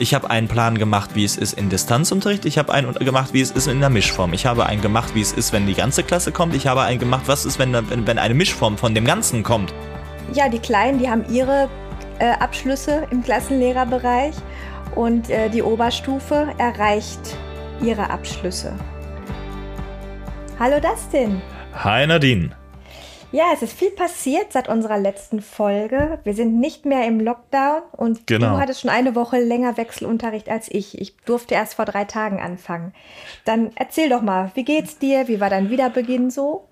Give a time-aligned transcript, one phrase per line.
[0.00, 2.46] Ich habe einen Plan gemacht, wie es ist in Distanzunterricht.
[2.46, 4.32] Ich habe einen gemacht, wie es ist in der Mischform.
[4.32, 6.54] Ich habe einen gemacht, wie es ist, wenn die ganze Klasse kommt.
[6.54, 9.74] Ich habe einen gemacht, was ist, wenn, wenn, wenn eine Mischform von dem Ganzen kommt.
[10.32, 11.68] Ja, die Kleinen, die haben ihre
[12.18, 14.36] äh, Abschlüsse im Klassenlehrerbereich
[14.94, 17.36] und äh, die Oberstufe erreicht
[17.82, 18.72] ihre Abschlüsse.
[20.58, 21.42] Hallo Dustin.
[21.74, 22.59] Hi Nadine.
[23.32, 26.18] Ja, es ist viel passiert seit unserer letzten Folge.
[26.24, 28.54] Wir sind nicht mehr im Lockdown und Genau.
[28.54, 31.00] du hattest schon eine Woche länger Wechselunterricht als ich.
[31.00, 32.92] Ich durfte erst vor drei Tagen anfangen.
[33.44, 35.28] Dann erzähl doch mal, wie geht's dir?
[35.28, 36.66] Wie war dein Wiederbeginn so?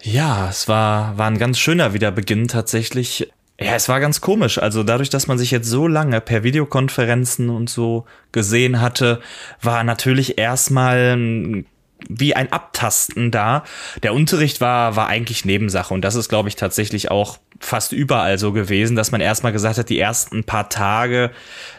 [0.00, 3.30] Ja, es war, war ein ganz schöner Wiederbeginn tatsächlich.
[3.60, 4.56] Ja, es war ganz komisch.
[4.58, 9.20] Also dadurch, dass man sich jetzt so lange per Videokonferenzen und so gesehen hatte,
[9.60, 11.66] war natürlich erstmal ein-
[12.08, 13.64] wie ein Abtasten da.
[14.02, 18.38] Der Unterricht war, war eigentlich Nebensache und das ist, glaube ich, tatsächlich auch fast überall
[18.38, 21.32] so gewesen, dass man erstmal gesagt hat, die ersten paar Tage,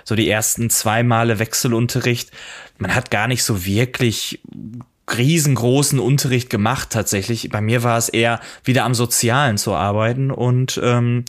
[0.03, 2.31] so die ersten zwei Male Wechselunterricht,
[2.77, 4.41] man hat gar nicht so wirklich
[5.15, 7.49] riesengroßen Unterricht gemacht tatsächlich.
[7.49, 11.25] Bei mir war es eher wieder am Sozialen zu arbeiten und ähm,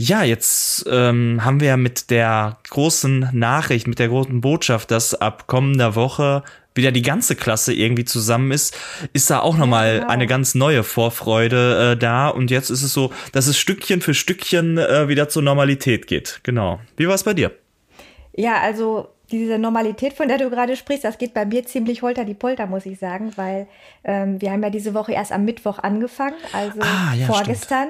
[0.00, 5.48] ja, jetzt ähm, haben wir mit der großen Nachricht, mit der großen Botschaft, dass ab
[5.48, 6.44] kommender Woche
[6.78, 8.74] wieder die ganze Klasse irgendwie zusammen ist,
[9.12, 10.08] ist da auch nochmal genau.
[10.08, 12.28] eine ganz neue Vorfreude äh, da.
[12.28, 16.40] Und jetzt ist es so, dass es Stückchen für Stückchen äh, wieder zur Normalität geht.
[16.42, 16.80] Genau.
[16.96, 17.50] Wie war es bei dir?
[18.34, 22.24] Ja, also diese Normalität, von der du gerade sprichst, das geht bei mir ziemlich holter
[22.24, 23.66] die Polter, muss ich sagen, weil
[24.04, 27.88] ähm, wir haben ja diese Woche erst am Mittwoch angefangen, also Ah, ja, vorgestern,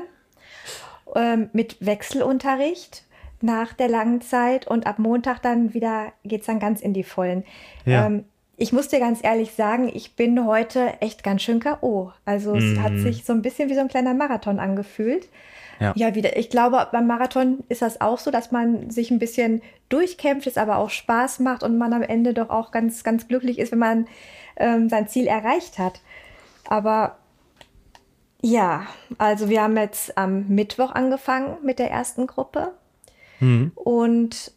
[1.15, 3.05] ähm, mit Wechselunterricht
[3.41, 7.45] nach der langen Zeit und ab Montag dann wieder geht's dann ganz in die Vollen.
[7.85, 8.07] Ja.
[8.07, 8.25] Ähm,
[8.59, 12.13] ich muss dir ganz ehrlich sagen, ich bin heute echt ganz schön K.O.
[12.25, 12.83] Also es Mhm.
[12.83, 15.29] hat sich so ein bisschen wie so ein kleiner Marathon angefühlt.
[15.81, 15.93] Ja.
[15.97, 16.37] Ja, wieder.
[16.37, 20.59] Ich glaube, beim Marathon ist das auch so, dass man sich ein bisschen durchkämpft, es
[20.59, 23.79] aber auch Spaß macht und man am Ende doch auch ganz, ganz glücklich ist, wenn
[23.79, 24.09] man
[24.57, 26.01] ähm, sein Ziel erreicht hat.
[26.69, 27.17] Aber
[28.43, 28.87] ja,
[29.19, 32.73] also wir haben jetzt am Mittwoch angefangen mit der ersten Gruppe
[33.39, 33.71] Hm.
[33.77, 34.51] und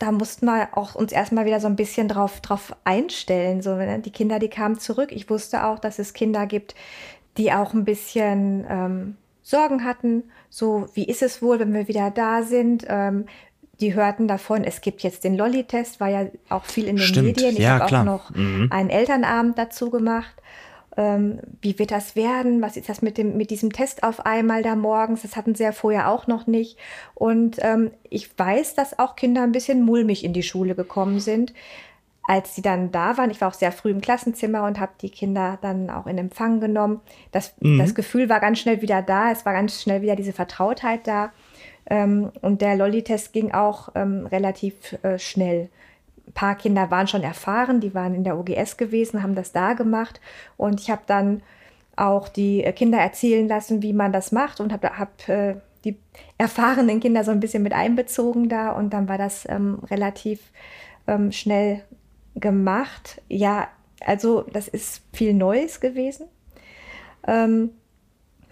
[0.00, 3.62] da mussten wir auch uns erstmal wieder so ein bisschen drauf, drauf einstellen.
[3.62, 4.00] So, ne?
[4.00, 5.12] Die Kinder, die kamen zurück.
[5.12, 6.74] Ich wusste auch, dass es Kinder gibt,
[7.36, 10.24] die auch ein bisschen ähm, Sorgen hatten.
[10.48, 12.84] So, wie ist es wohl, wenn wir wieder da sind?
[12.88, 13.26] Ähm,
[13.80, 17.28] die hörten davon, es gibt jetzt den Lolli-Test, war ja auch viel in den Stimmt.
[17.28, 17.52] Medien.
[17.52, 18.68] Ich Ja, habe auch noch Mhm.
[18.70, 20.34] einen Elternabend dazu gemacht.
[20.96, 22.62] Ähm, wie wird das werden?
[22.62, 25.22] Was ist das mit, dem, mit diesem Test auf einmal da morgens?
[25.22, 26.76] Das hatten sie ja vorher auch noch nicht.
[27.14, 31.52] Und ähm, ich weiß, dass auch Kinder ein bisschen mulmig in die Schule gekommen sind,
[32.26, 33.30] als sie dann da waren.
[33.30, 36.60] Ich war auch sehr früh im Klassenzimmer und habe die Kinder dann auch in Empfang
[36.60, 37.00] genommen.
[37.32, 37.78] Das, Mhm.
[37.78, 39.30] das Gefühl war ganz schnell wieder da.
[39.30, 41.32] Es war ganz schnell wieder diese Vertrautheit da.
[41.88, 45.70] Ähm, und der Lolli-Test ging auch ähm, relativ äh, schnell.
[46.30, 49.72] Ein paar Kinder waren schon erfahren, die waren in der OGS gewesen, haben das da
[49.72, 50.20] gemacht.
[50.56, 51.42] Und ich habe dann
[51.96, 55.96] auch die äh, Kinder erzählen lassen, wie man das macht und habe hab, äh, die
[56.38, 58.70] erfahrenen Kinder so ein bisschen mit einbezogen da.
[58.70, 60.40] Und dann war das ähm, relativ
[61.08, 61.82] ähm, schnell
[62.36, 63.20] gemacht.
[63.28, 63.66] Ja,
[64.00, 66.26] also das ist viel Neues gewesen.
[67.26, 67.70] Ähm,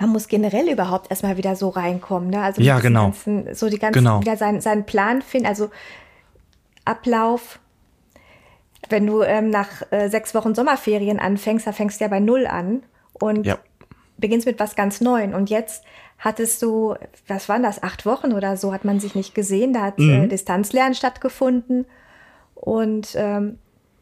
[0.00, 2.30] man muss generell überhaupt erstmal wieder so reinkommen.
[2.30, 2.42] Ne?
[2.42, 3.04] Also Ja, genau.
[3.04, 4.20] Ganzen, so die ganzen, Genau.
[4.20, 5.46] wieder seinen, seinen Plan finden.
[5.46, 5.70] Also
[6.84, 7.60] Ablauf.
[8.88, 12.46] Wenn du ähm, nach äh, sechs Wochen Sommerferien anfängst, da fängst du ja bei Null
[12.46, 13.58] an und Ja.
[14.16, 15.34] beginnst mit was ganz Neuem.
[15.34, 15.84] Und jetzt
[16.18, 16.94] hattest du,
[17.26, 19.72] was waren das, acht Wochen oder so, hat man sich nicht gesehen.
[19.72, 20.24] Da hat Mhm.
[20.24, 21.86] äh, Distanzlernen stattgefunden.
[22.54, 23.58] Und ähm,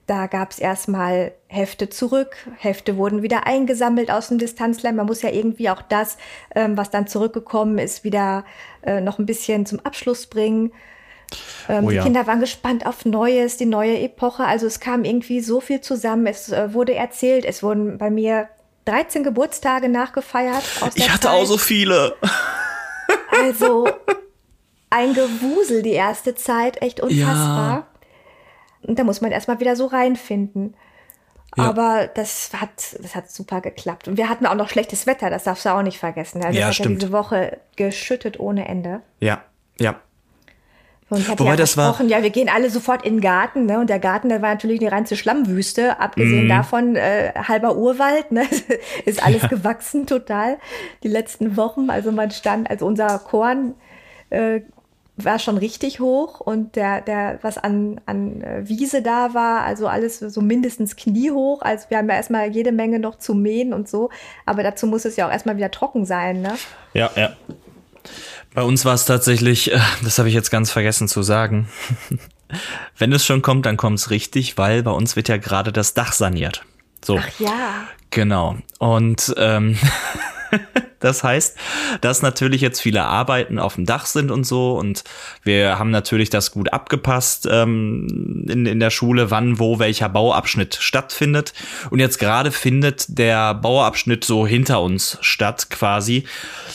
[0.07, 2.37] da gab es erstmal Hefte zurück.
[2.59, 4.97] Hefte wurden wieder eingesammelt aus dem Distanzlernen.
[4.97, 6.17] Man muss ja irgendwie auch das,
[6.55, 8.45] ähm, was dann zurückgekommen ist, wieder
[8.83, 10.73] äh, noch ein bisschen zum Abschluss bringen.
[11.69, 12.03] Ähm, Oh die ja.
[12.03, 14.45] Kinder waren gespannt auf Neues, die neue Epoche.
[14.45, 16.27] Also es kam irgendwie so viel zusammen.
[16.27, 17.45] Es äh, wurde erzählt.
[17.45, 18.49] Es wurden bei mir
[18.85, 20.63] 13 Geburtstage nachgefeiert.
[20.81, 21.33] Aus der Ich hatte Zeit.
[21.33, 22.15] auch so viele.
[23.43, 23.89] Also
[24.91, 27.87] ein Gewusel die erste Zeit, echt unfassbar.
[28.83, 30.77] Und da muss man erstmal wieder so reinfinden.
[31.57, 31.65] Ja.
[31.65, 32.71] Aber das hat,
[33.03, 34.07] das hat super geklappt.
[34.09, 36.45] Und wir hatten auch noch schlechtes Wetter, das darfst du auch nicht vergessen.
[36.45, 37.03] Also Ja, es hat ja stimmt.
[37.03, 39.01] diese Woche geschüttet ohne Ende.
[39.21, 39.43] Ja,
[39.81, 39.97] ja.
[41.09, 43.67] Und ich hatte Wobei ja das war- ja, wir gehen alle sofort in den Garten,
[43.67, 43.79] ne?
[43.79, 46.49] Und der Garten, der war natürlich eine reinste Schlammwüste, abgesehen Mhm.
[46.49, 48.43] davon äh, halber Urwald, ne?
[49.05, 50.59] Ist alles gewachsen total
[51.05, 51.91] die letzten Wochen.
[51.91, 53.75] Also man stand, also unser Korn
[54.31, 54.63] äh,
[55.19, 59.87] war schon richtig hoch und der, der, was an, an äh, Wiese da war, also
[59.87, 61.63] alles so mindestens kniehoch.
[61.63, 64.11] Also wir haben ja erstmal jede Menge noch zu mähen und so,
[64.45, 66.55] aber dazu muss es ja auch erstmal wieder trocken sein, ne?
[66.95, 67.31] Ja, ja.
[68.57, 71.69] Bei uns war es tatsächlich, äh, das habe ich jetzt ganz vergessen zu sagen.
[72.97, 75.93] Wenn es schon kommt, dann kommt es richtig, weil bei uns wird ja gerade das
[75.93, 76.65] Dach saniert.
[77.05, 77.19] So.
[77.19, 77.87] Ach ja.
[78.09, 78.57] Genau.
[78.79, 79.77] Und ähm,
[81.01, 81.59] das heißt,
[82.01, 84.79] dass natürlich jetzt viele Arbeiten auf dem Dach sind und so.
[84.79, 85.05] Und
[85.43, 90.79] wir haben natürlich das gut abgepasst ähm, in, in der Schule, wann, wo, welcher Bauabschnitt
[90.81, 91.53] stattfindet.
[91.91, 96.25] Und jetzt gerade findet der Bauabschnitt so hinter uns statt, quasi,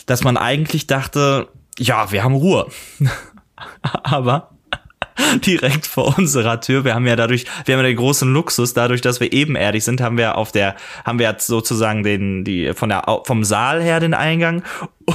[0.05, 1.47] dass man eigentlich dachte,
[1.81, 2.67] ja, wir haben Ruhe.
[3.81, 4.51] Aber
[5.45, 6.85] direkt vor unserer Tür.
[6.85, 10.01] Wir haben ja dadurch, wir haben ja den großen Luxus, dadurch, dass wir ebenerdig sind,
[10.01, 10.75] haben wir auf der,
[11.05, 14.63] haben wir jetzt sozusagen den, die, von der, vom Saal her den Eingang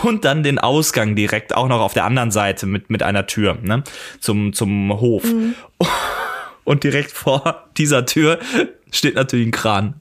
[0.03, 3.57] und dann den Ausgang direkt auch noch auf der anderen Seite mit, mit einer Tür,
[3.63, 3.85] ne,
[4.21, 5.25] zum, zum Hof.
[5.25, 5.55] Mhm.
[6.65, 8.41] Und direkt vor dieser Tür
[8.91, 10.01] steht natürlich ein Kran.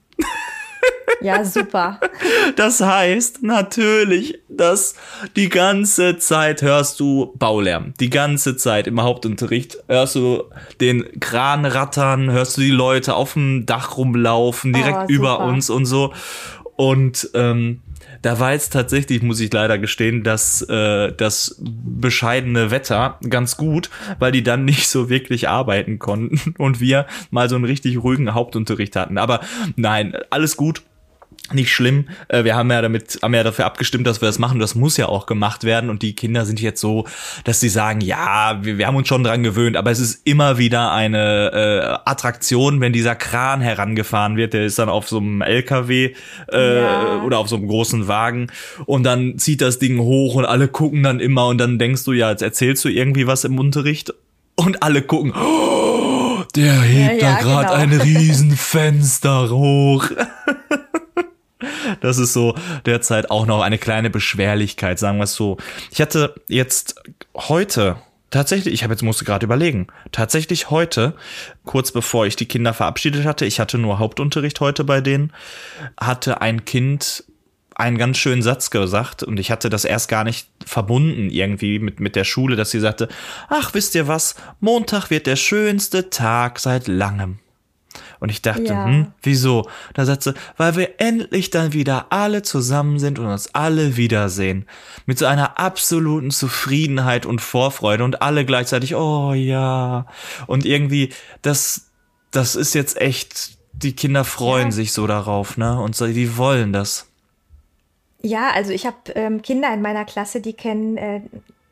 [1.26, 2.00] Ja, super.
[2.56, 4.94] Das heißt natürlich, dass
[5.36, 7.94] die ganze Zeit hörst du Baulärm.
[8.00, 10.44] Die ganze Zeit im Hauptunterricht hörst du
[10.80, 15.72] den Kran rattern, hörst du die Leute auf dem Dach rumlaufen, direkt oh, über uns
[15.72, 16.14] und so.
[16.76, 17.82] Und ähm,
[18.22, 23.90] da war jetzt tatsächlich, muss ich leider gestehen, dass äh, das bescheidene Wetter ganz gut,
[24.20, 28.34] weil die dann nicht so wirklich arbeiten konnten und wir mal so einen richtig ruhigen
[28.34, 29.18] Hauptunterricht hatten.
[29.18, 29.42] Aber
[29.76, 30.84] nein, alles gut
[31.54, 32.10] nicht schlimm.
[32.28, 34.60] Äh, wir haben ja damit, haben ja dafür abgestimmt, dass wir das machen.
[34.60, 35.90] Das muss ja auch gemacht werden.
[35.90, 37.06] Und die Kinder sind jetzt so,
[37.44, 40.58] dass sie sagen, ja, wir, wir haben uns schon dran gewöhnt, aber es ist immer
[40.58, 41.52] wieder eine
[42.06, 44.54] äh, Attraktion, wenn dieser Kran herangefahren wird.
[44.54, 46.14] Der ist dann auf so einem LKW
[46.52, 47.22] äh, ja.
[47.24, 48.48] oder auf so einem großen Wagen
[48.86, 52.14] und dann zieht das Ding hoch und alle gucken dann immer und dann denkst du,
[52.14, 54.14] ja, jetzt erzählst du irgendwie was im Unterricht
[54.56, 55.34] und alle gucken.
[55.34, 57.96] Oh, der hebt ja, ja, da gerade genau.
[57.96, 60.06] ein Riesenfenster hoch.
[62.06, 62.56] Das ist so
[62.86, 65.58] derzeit auch noch eine kleine Beschwerlichkeit, sagen wir es so.
[65.92, 67.02] Ich hatte jetzt
[67.36, 67.98] heute
[68.30, 71.16] tatsächlich, ich habe jetzt musste gerade überlegen, tatsächlich heute,
[71.64, 75.34] kurz bevor ich die Kinder verabschiedet hatte, ich hatte nur Hauptunterricht heute bei denen,
[76.00, 77.24] hatte ein Kind
[77.74, 82.00] einen ganz schönen Satz gesagt und ich hatte das erst gar nicht verbunden irgendwie mit,
[82.00, 83.10] mit der Schule, dass sie sagte,
[83.50, 87.40] ach, wisst ihr was, Montag wird der schönste Tag seit langem.
[88.20, 88.86] Und ich dachte, ja.
[88.86, 89.70] hm, wieso?
[89.94, 94.66] Da sagte sie, weil wir endlich dann wieder alle zusammen sind und uns alle wiedersehen.
[95.06, 100.06] Mit so einer absoluten Zufriedenheit und Vorfreude und alle gleichzeitig, oh ja.
[100.48, 101.92] Und irgendwie, das,
[102.32, 104.72] das ist jetzt echt, die Kinder freuen ja.
[104.72, 105.80] sich so darauf, ne?
[105.80, 107.08] Und so, die wollen das.
[108.22, 111.22] Ja, also ich habe ähm, Kinder in meiner Klasse, die kennen äh,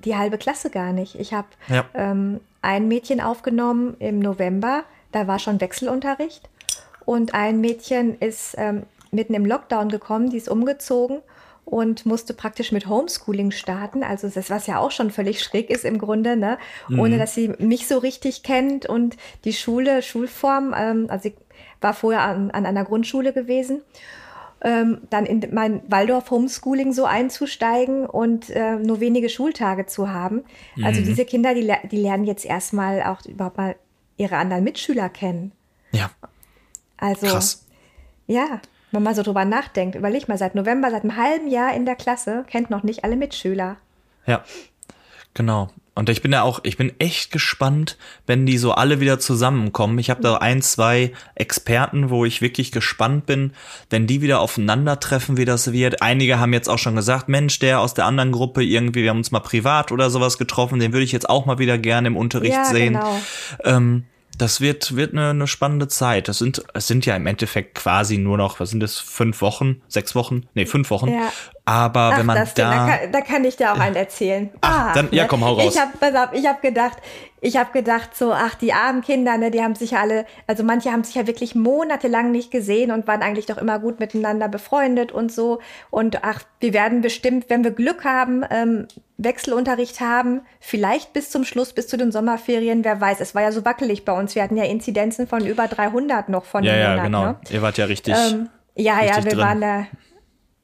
[0.06, 1.16] die halbe Klasse gar nicht.
[1.16, 1.86] Ich habe ja.
[1.94, 4.84] ähm, ein Mädchen aufgenommen im November,
[5.14, 6.50] da war schon Wechselunterricht.
[7.06, 11.22] Und ein Mädchen ist ähm, mitten im Lockdown gekommen, die ist umgezogen
[11.66, 14.04] und musste praktisch mit Homeschooling starten.
[14.04, 16.58] Also das, was ja auch schon völlig schräg ist im Grunde, ne?
[16.88, 17.00] Mhm.
[17.00, 21.36] ohne dass sie mich so richtig kennt und die Schule, Schulform, ähm, also sie
[21.80, 23.82] war vorher an, an einer Grundschule gewesen.
[24.66, 30.44] Ähm, dann in mein Waldorf Homeschooling so einzusteigen und äh, nur wenige Schultage zu haben.
[30.76, 30.86] Also mhm.
[30.86, 33.76] Also diese Kinder, die, die lernen jetzt erstmal auch überhaupt mal
[34.18, 35.52] ihre anderen Mitschüler kennen.
[35.92, 36.12] Ja.
[36.98, 37.66] Also, Krass.
[38.28, 38.62] ja,
[38.92, 41.96] wenn man so drüber nachdenkt, überleg mal, seit November, seit einem halben Jahr in der
[41.96, 43.78] Klasse, kennt noch nicht alle Mitschüler.
[44.26, 44.44] Ja,
[45.34, 45.70] genau.
[45.96, 50.00] Und ich bin ja auch, ich bin echt gespannt, wenn die so alle wieder zusammenkommen.
[50.00, 53.54] Ich habe da ein, zwei Experten, wo ich wirklich gespannt bin,
[53.92, 56.02] wenn die wieder aufeinandertreffen, wie das wird.
[56.02, 59.18] Einige haben jetzt auch schon gesagt, Mensch, der aus der anderen Gruppe irgendwie, wir haben
[59.18, 62.18] uns mal privat oder sowas getroffen, den würde ich jetzt auch mal wieder gerne im
[62.18, 62.94] Unterricht ja, sehen.
[62.94, 63.20] Genau.
[63.64, 64.06] Ähm,
[64.38, 66.28] das wird, wird eine, eine spannende Zeit.
[66.28, 69.82] Das sind, es sind ja im Endeffekt quasi nur noch, was sind das, fünf Wochen,
[69.88, 70.48] sechs Wochen?
[70.56, 71.10] Nee, fünf Wochen.
[71.10, 71.32] Ja.
[71.66, 74.50] Aber Ach, wenn man da, da kann, da kann ich dir auch einen erzählen.
[74.60, 75.74] Ach, ah, dann, ja, komm, hau raus.
[75.74, 76.98] Ich habe ich hab gedacht,
[77.40, 80.64] ich habe gedacht so, ach, die armen Kinder, ne, die haben sich ja alle, also
[80.64, 84.50] manche haben sich ja wirklich monatelang nicht gesehen und waren eigentlich doch immer gut miteinander
[84.50, 85.60] befreundet und so.
[85.90, 91.46] Und ach, wir werden bestimmt, wenn wir Glück haben, ähm, Wechselunterricht haben, vielleicht bis zum
[91.46, 93.22] Schluss, bis zu den Sommerferien, wer weiß.
[93.22, 94.36] Es war ja so wackelig bei uns.
[94.36, 97.24] Wir hatten ja Inzidenzen von über 300 noch von ja, Ja, genau.
[97.24, 97.36] Ne?
[97.50, 98.16] Ihr wart ja richtig.
[98.18, 99.40] Ähm, ja, richtig ja, wir drin.
[99.40, 99.86] waren da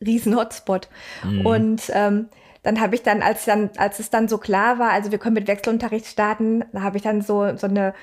[0.06, 0.90] riesen Hotspot.
[1.24, 1.46] Mhm.
[1.46, 2.30] Und ähm,
[2.62, 5.36] dann habe ich dann, als dann, als es dann so klar war, also wir können
[5.36, 7.94] mit Wechselunterricht starten, da habe ich dann so so eine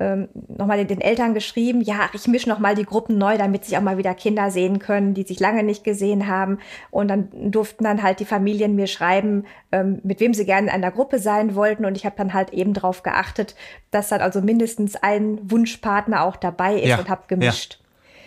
[0.00, 3.76] ähm, nochmal den, den Eltern geschrieben, ja, ich mische nochmal die Gruppen neu, damit sich
[3.78, 6.58] auch mal wieder Kinder sehen können, die sich lange nicht gesehen haben.
[6.90, 10.72] Und dann durften dann halt die Familien mir schreiben, ähm, mit wem sie gerne in
[10.74, 11.86] einer Gruppe sein wollten.
[11.86, 13.54] Und ich habe dann halt eben darauf geachtet,
[13.90, 17.78] dass dann also mindestens ein Wunschpartner auch dabei ist ja, und habe gemischt.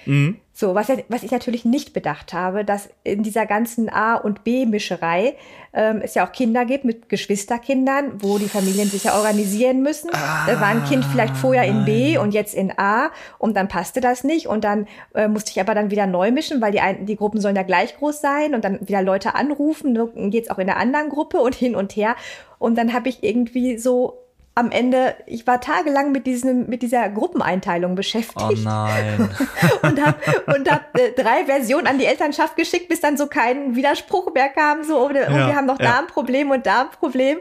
[0.05, 0.13] Ja.
[0.13, 0.38] Mhm.
[0.57, 5.35] So, was, was ich natürlich nicht bedacht habe, dass in dieser ganzen A- und B-Mischerei
[5.74, 10.09] ähm, es ja auch Kinder gibt mit Geschwisterkindern, wo die Familien sich ja organisieren müssen.
[10.13, 13.67] Ah, da war ein Kind vielleicht vorher in B und jetzt in A und dann
[13.67, 16.79] passte das nicht und dann äh, musste ich aber dann wieder neu mischen, weil die,
[16.79, 20.50] ein, die Gruppen sollen ja gleich groß sein und dann wieder Leute anrufen, dann geht's
[20.50, 22.15] auch in der anderen Gruppe und hin und her.
[22.59, 24.25] Und dann habe ich irgendwie so
[24.57, 28.41] am Ende, ich war tagelang mit diesem, mit dieser Gruppeneinteilung beschäftigt.
[28.41, 29.29] Oh nein.
[29.81, 33.75] und habe und hab, äh, drei Versionen an die Elternschaft geschickt, bis dann so kein
[33.75, 35.85] Widerspruch mehr kam, so, oh, ja, wir haben noch ja.
[35.88, 37.39] da ein Problem und da ein Problem.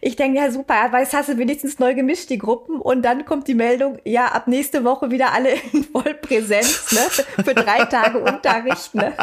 [0.00, 2.80] Ich denke, ja, super, weil jetzt hast du wenigstens neu gemischt, die Gruppen.
[2.80, 7.44] Und dann kommt die Meldung, ja, ab nächste Woche wieder alle in Vollpräsenz, ne?
[7.44, 9.14] Für drei Tage Unterricht, ne?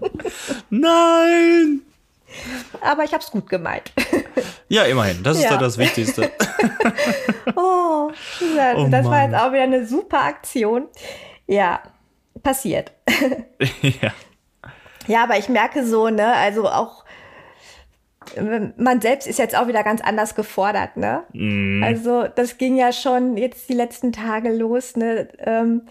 [0.70, 1.82] Nein!
[2.80, 3.92] Aber ich habe es gut gemeint.
[4.68, 5.22] Ja, immerhin.
[5.22, 5.50] Das ist ja.
[5.50, 6.30] doch das Wichtigste.
[7.56, 8.10] oh,
[8.56, 10.88] das, oh das war jetzt auch wieder eine super Aktion.
[11.46, 11.82] Ja,
[12.42, 12.92] passiert.
[13.82, 14.12] ja.
[15.06, 17.04] Ja, aber ich merke so, ne, also auch
[18.76, 21.24] man selbst ist jetzt auch wieder ganz anders gefordert, ne?
[21.32, 21.82] Mm.
[21.82, 25.28] Also das ging ja schon jetzt die letzten Tage los, ne?
[25.38, 25.82] Ähm,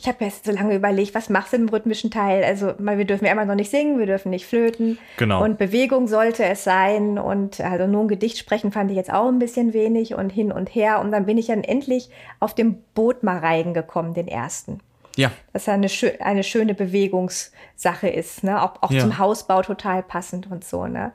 [0.00, 2.42] ich habe jetzt so lange überlegt, was machst du im rhythmischen Teil?
[2.42, 4.96] Also, wir dürfen ja immer noch nicht singen, wir dürfen nicht flöten.
[5.18, 5.44] Genau.
[5.44, 7.18] Und Bewegung sollte es sein.
[7.18, 10.52] Und also nur ein Gedicht sprechen fand ich jetzt auch ein bisschen wenig und hin
[10.52, 11.00] und her.
[11.00, 14.80] Und dann bin ich dann endlich auf dem Boot mal reingekommen, den ersten.
[15.16, 15.32] Ja.
[15.52, 15.88] Dass er eine,
[16.20, 18.62] eine schöne Bewegungssache ist, ne?
[18.62, 19.00] Auch, auch ja.
[19.00, 21.12] zum Hausbau total passend und so, ne?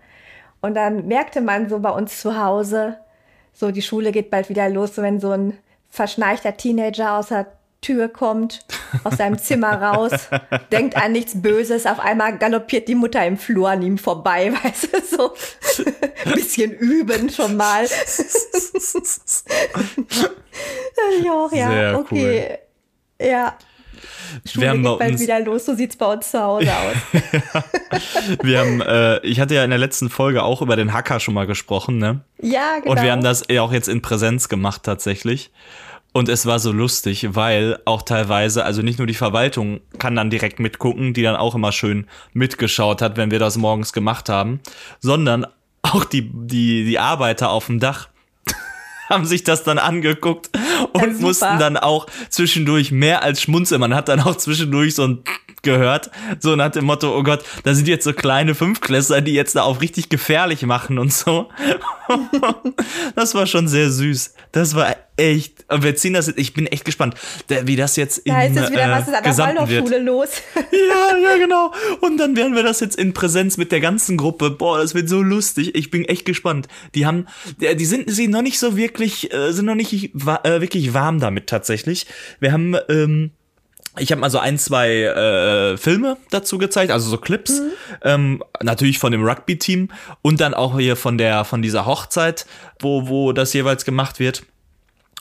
[0.61, 2.97] Und dann merkte man so bei uns zu Hause,
[3.51, 5.57] so die Schule geht bald wieder los, so wenn so ein
[5.89, 7.47] verschneichter Teenager aus der
[7.85, 8.65] Tür kommt,
[9.03, 10.29] aus seinem Zimmer raus,
[10.71, 14.89] denkt an nichts Böses, auf einmal galoppiert die Mutter im Flur an ihm vorbei, weißt
[14.91, 15.33] du, so
[16.25, 17.85] ein bisschen üben schon mal.
[17.85, 17.91] ich
[21.29, 22.57] auch, ja, Sehr okay.
[23.19, 23.27] Cool.
[23.27, 23.55] Ja.
[24.45, 26.95] Schule wir haben geht bald wieder los, so sieht's bei uns zu Hause aus.
[28.41, 31.35] wir haben, äh, ich hatte ja in der letzten Folge auch über den Hacker schon
[31.35, 32.21] mal gesprochen, ne?
[32.41, 32.91] Ja, genau.
[32.91, 35.51] Und wir haben das auch jetzt in Präsenz gemacht tatsächlich.
[36.15, 40.29] Und es war so lustig, weil auch teilweise, also nicht nur die Verwaltung kann dann
[40.29, 44.61] direkt mitgucken, die dann auch immer schön mitgeschaut hat, wenn wir das morgens gemacht haben,
[45.01, 45.45] sondern
[45.81, 48.07] auch die, die, die Arbeiter auf dem Dach
[49.09, 50.51] haben sich das dann angeguckt
[50.93, 53.81] und ja, mussten dann auch zwischendurch mehr als schmunzeln.
[53.81, 55.23] Man hat dann auch zwischendurch so ein
[55.65, 59.57] gehört, so nach dem Motto, oh Gott, da sind jetzt so kleine Fünfklässler, die jetzt
[59.57, 61.49] da auch richtig gefährlich machen und so.
[63.15, 64.33] das war schon sehr süß.
[64.53, 67.15] Das war echt, wir ziehen das jetzt, ich bin echt gespannt,
[67.47, 70.29] wie das jetzt in Da ist es wieder, äh, was ist an der Waldorfschule los?
[70.55, 71.73] ja, ja, genau.
[72.01, 74.51] Und dann werden wir das jetzt in Präsenz mit der ganzen Gruppe.
[74.51, 75.75] Boah, das wird so lustig.
[75.75, 76.67] Ich bin echt gespannt.
[76.93, 77.27] Die haben,
[77.59, 81.47] die sind, sie noch nicht so wirklich, äh, sind noch nicht äh, wirklich warm damit
[81.47, 82.07] tatsächlich.
[82.39, 83.31] Wir haben, ähm,
[83.97, 87.71] ich habe mal so ein, zwei äh, Filme dazu gezeigt, also so Clips, mhm.
[88.03, 89.89] ähm, natürlich von dem Rugby-Team
[90.21, 92.45] und dann auch hier von der von dieser Hochzeit,
[92.79, 94.43] wo wo das jeweils gemacht wird.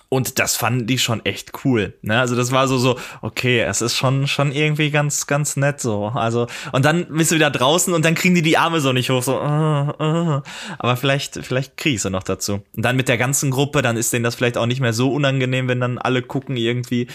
[0.09, 1.95] Und das fanden die schon echt cool.
[2.03, 2.21] Ne?
[2.21, 6.07] Also das war so, so, okay, es ist schon, schon irgendwie ganz, ganz nett so.
[6.07, 9.11] Also, und dann bist du wieder draußen und dann kriegen die die Arme so nicht
[9.11, 10.43] hoch, so, uh, uh.
[10.79, 12.63] aber vielleicht, vielleicht kriegst du noch dazu.
[12.77, 15.13] Und dann mit der ganzen Gruppe, dann ist denen das vielleicht auch nicht mehr so
[15.13, 17.09] unangenehm, wenn dann alle gucken irgendwie.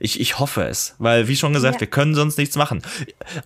[0.00, 1.80] Ich, ich hoffe es, weil, wie schon gesagt, ja.
[1.80, 2.82] wir können sonst nichts machen.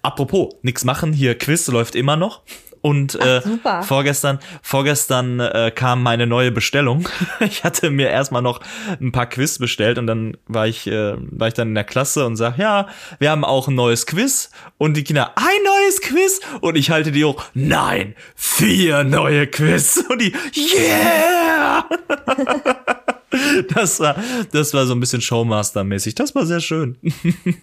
[0.02, 2.42] Apropos, nichts machen, hier Quiz läuft immer noch.
[2.82, 7.08] Und äh, Ach, vorgestern, vorgestern äh, kam meine neue Bestellung.
[7.40, 8.60] ich hatte mir erstmal noch
[9.00, 12.24] ein paar Quiz bestellt und dann war ich, äh, war ich dann in der Klasse
[12.26, 14.50] und sag, ja, wir haben auch ein neues Quiz.
[14.78, 16.40] Und die Kinder, ein neues Quiz?
[16.60, 20.02] Und ich halte die hoch, nein, vier neue Quiz.
[20.08, 21.84] Und die, yeah!
[23.74, 24.16] Das war,
[24.52, 26.14] das war so ein bisschen Showmaster-mäßig.
[26.14, 26.96] Das war sehr schön.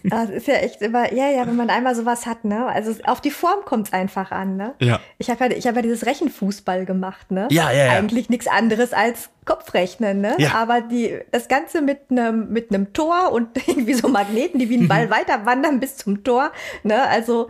[0.04, 2.66] Das ist ja echt immer, ja, ja, wenn man einmal sowas hat, ne?
[2.66, 4.74] Also auf die Form kommt es einfach an, ne?
[4.80, 5.00] Ja.
[5.18, 7.48] Ich habe ja, ich hab ja dieses Rechenfußball gemacht, ne?
[7.50, 7.92] Ja, ja, ja.
[7.92, 10.34] Eigentlich nichts anderes als Kopfrechnen, ne?
[10.38, 10.54] Ja.
[10.54, 14.78] Aber die, das Ganze mit einem mit einem Tor und irgendwie so Magneten, die wie
[14.78, 15.10] ein Ball mhm.
[15.10, 17.02] weiter wandern bis zum Tor, ne?
[17.08, 17.48] Also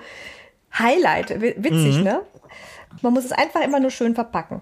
[0.76, 2.04] Highlight, witzig, mhm.
[2.04, 2.20] ne?
[3.02, 4.60] Man muss es einfach immer nur schön verpacken.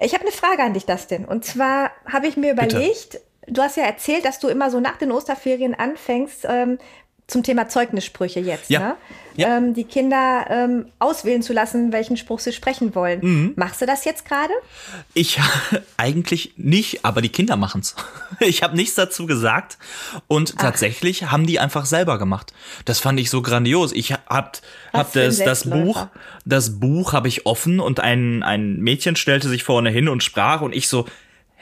[0.00, 1.24] Ich habe eine Frage an dich, Dustin.
[1.24, 3.22] Und zwar habe ich mir überlegt, Bitte.
[3.48, 6.78] du hast ja erzählt, dass du immer so nach den Osterferien anfängst, ähm,
[7.26, 8.80] zum Thema Zeugnissprüche jetzt, ja.
[8.80, 8.96] ne?
[9.36, 9.56] Ja.
[9.56, 13.20] Ähm, die Kinder ähm, auswählen zu lassen, welchen Spruch sie sprechen wollen.
[13.20, 13.52] Mhm.
[13.56, 14.52] Machst du das jetzt gerade?
[15.12, 15.40] Ich
[15.96, 17.96] eigentlich nicht, aber die Kinder machen's.
[18.40, 19.78] Ich habe nichts dazu gesagt
[20.26, 20.62] und Ach.
[20.62, 22.52] tatsächlich haben die einfach selber gemacht.
[22.84, 23.92] Das fand ich so grandios.
[23.92, 24.60] Ich hab,
[24.92, 26.08] hab das, das Buch,
[26.44, 30.62] das Buch habe ich offen und ein, ein Mädchen stellte sich vorne hin und sprach
[30.62, 31.06] und ich so,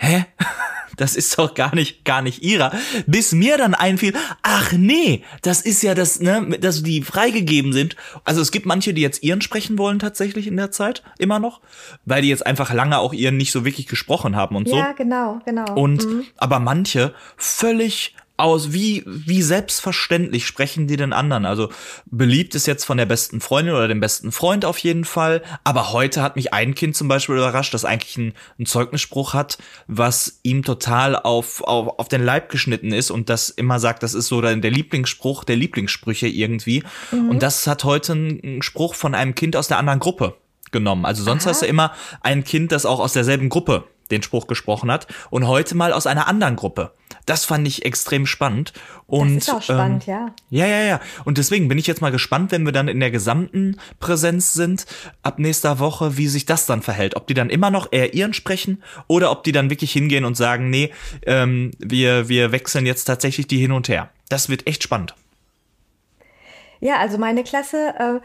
[0.03, 0.27] hä?
[0.97, 2.73] das ist doch gar nicht, gar nicht ihrer.
[3.07, 7.97] Bis mir dann einfiel, ach nee, das ist ja das, ne, dass die freigegeben sind.
[8.25, 11.61] Also es gibt manche, die jetzt ihren sprechen wollen tatsächlich in der Zeit, immer noch,
[12.05, 14.77] weil die jetzt einfach lange auch ihren nicht so wirklich gesprochen haben und so.
[14.77, 15.75] Ja, genau, genau.
[15.75, 16.25] Und, mhm.
[16.37, 21.47] aber manche völlig aus, wie, wie selbstverständlich sprechen die den anderen.
[21.47, 21.71] Also
[22.07, 25.43] beliebt ist jetzt von der besten Freundin oder dem besten Freund auf jeden Fall.
[25.65, 29.59] Aber heute hat mich ein Kind zum Beispiel überrascht, das eigentlich einen, einen Zeugnisspruch hat,
[29.87, 34.15] was ihm total auf, auf, auf den Leib geschnitten ist und das immer sagt, das
[34.15, 36.83] ist so der, der Lieblingsspruch der Lieblingssprüche irgendwie.
[37.11, 37.31] Mhm.
[37.31, 40.37] Und das hat heute einen Spruch von einem Kind aus der anderen Gruppe
[40.73, 41.05] genommen.
[41.05, 41.51] Also sonst Aha.
[41.51, 45.47] hast du immer ein Kind, das auch aus derselben Gruppe den Spruch gesprochen hat und
[45.47, 46.93] heute mal aus einer anderen Gruppe.
[47.27, 48.73] Das fand ich extrem spannend.
[49.07, 50.35] Und, das ist auch spannend, ähm, ja.
[50.51, 51.01] Ja, ja, ja.
[51.25, 54.87] Und deswegen bin ich jetzt mal gespannt, wenn wir dann in der gesamten Präsenz sind,
[55.23, 57.17] ab nächster Woche, wie sich das dann verhält.
[57.17, 60.37] Ob die dann immer noch eher ihren sprechen oder ob die dann wirklich hingehen und
[60.37, 60.93] sagen, nee,
[61.27, 64.11] ähm, wir, wir wechseln jetzt tatsächlich die hin und her.
[64.29, 65.15] Das wird echt spannend.
[66.81, 68.21] Ja, also meine Klasse, äh,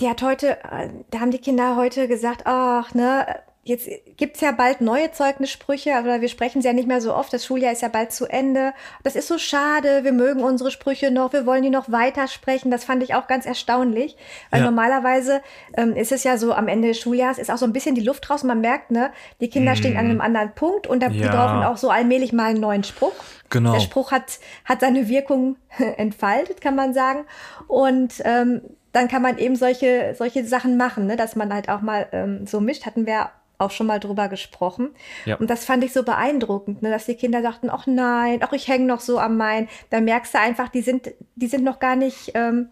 [0.00, 3.26] die hat heute, äh, da haben die Kinder heute gesagt, ach, ne,
[3.66, 7.32] Jetzt gibt's ja bald neue Zeugnissprüche, aber wir sprechen sie ja nicht mehr so oft.
[7.32, 8.72] Das Schuljahr ist ja bald zu Ende.
[9.02, 10.04] Das ist so schade.
[10.04, 11.32] Wir mögen unsere Sprüche noch.
[11.32, 12.70] Wir wollen die noch weitersprechen.
[12.70, 14.16] Das fand ich auch ganz erstaunlich.
[14.50, 14.66] Weil ja.
[14.66, 15.42] normalerweise
[15.76, 18.02] ähm, ist es ja so, am Ende des Schuljahres ist auch so ein bisschen die
[18.02, 18.44] Luft raus.
[18.44, 19.76] Man merkt, ne, die Kinder mm.
[19.76, 21.12] stehen an einem anderen Punkt und da, ja.
[21.12, 23.14] die brauchen auch so allmählich mal einen neuen Spruch.
[23.50, 23.72] Genau.
[23.72, 25.56] Der Spruch hat, hat seine Wirkung
[25.96, 27.24] entfaltet, kann man sagen.
[27.66, 28.60] Und ähm,
[28.92, 31.16] dann kann man eben solche, solche Sachen machen, ne?
[31.16, 32.86] dass man halt auch mal ähm, so mischt.
[32.86, 34.90] Hatten wir auch schon mal drüber gesprochen.
[35.24, 35.36] Ja.
[35.36, 38.68] Und das fand ich so beeindruckend, ne, dass die Kinder sagten, ach nein, ach ich
[38.68, 39.68] hänge noch so am Main.
[39.90, 42.70] Da merkst du einfach, die sind, die sind noch gar nicht, ähm,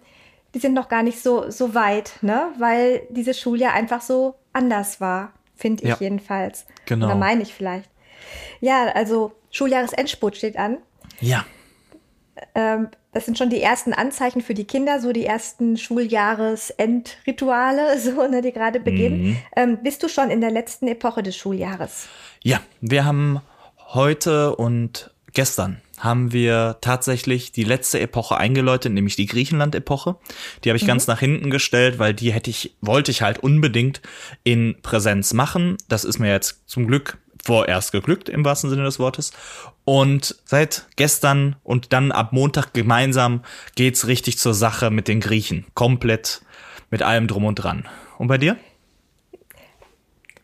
[0.55, 2.53] die sind noch gar nicht so, so weit, ne?
[2.59, 5.97] Weil dieses Schuljahr einfach so anders war, finde ich ja.
[5.99, 6.67] jedenfalls.
[6.87, 7.07] Genau.
[7.07, 7.91] Oder meine ich vielleicht.
[8.61, 10.79] Ja, also Schuljahresendspurt steht an.
[11.21, 11.45] Ja.
[12.55, 18.27] Ähm, das sind schon die ersten Anzeichen für die Kinder, so die ersten Schuljahresendrituale, so,
[18.27, 19.23] ne, die gerade beginnen.
[19.23, 19.37] Mhm.
[19.57, 22.09] Ähm, bist du schon in der letzten Epoche des Schuljahres?
[22.43, 23.41] Ja, wir haben
[23.79, 30.17] heute und gestern haben wir tatsächlich die letzte Epoche eingeläutet, nämlich die Griechenland-Epoche.
[30.63, 30.89] Die habe ich mhm.
[30.89, 34.03] ganz nach hinten gestellt, weil die hätte ich, wollte ich halt unbedingt
[34.43, 35.77] in Präsenz machen.
[35.89, 39.33] Das ist mir jetzt zum Glück vorerst geglückt, im wahrsten Sinne des Wortes.
[39.85, 43.43] Und seit gestern und dann ab Montag gemeinsam
[43.75, 45.67] geht's richtig zur Sache mit den Griechen.
[45.75, 46.43] Komplett
[46.91, 47.87] mit allem drum und dran.
[48.19, 48.57] Und bei dir?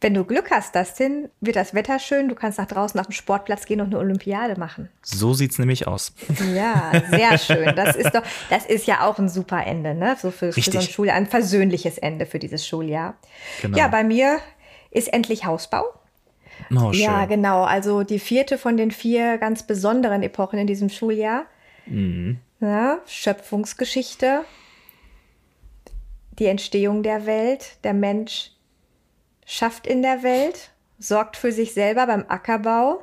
[0.02, 2.30] Wenn du Glück hast, Dustin, wird das Wetter schön.
[2.30, 4.88] Du kannst nach draußen auf den Sportplatz gehen und eine Olympiade machen.
[5.02, 6.14] So sieht's nämlich aus.
[6.54, 7.76] Ja, sehr schön.
[7.76, 10.16] Das ist doch, das ist ja auch ein super Ende, ne?
[10.20, 13.14] So für, für so ein Schuljahr, ein versöhnliches Ende für dieses Schuljahr.
[13.60, 13.76] Genau.
[13.76, 14.38] Ja, bei mir
[14.90, 15.84] ist endlich Hausbau.
[16.70, 17.62] Oh, ja, genau.
[17.62, 21.46] Also die vierte von den vier ganz besonderen Epochen in diesem Schuljahr.
[21.86, 22.38] Mhm.
[22.60, 24.44] Ja, Schöpfungsgeschichte,
[26.38, 28.52] die Entstehung der Welt, der Mensch
[29.46, 33.02] schafft in der Welt, sorgt für sich selber beim Ackerbau,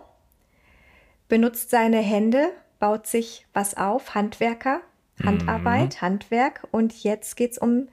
[1.27, 4.81] benutzt seine Hände, baut sich was auf, Handwerker,
[5.23, 6.01] Handarbeit, mhm.
[6.01, 7.87] Handwerk und jetzt geht es um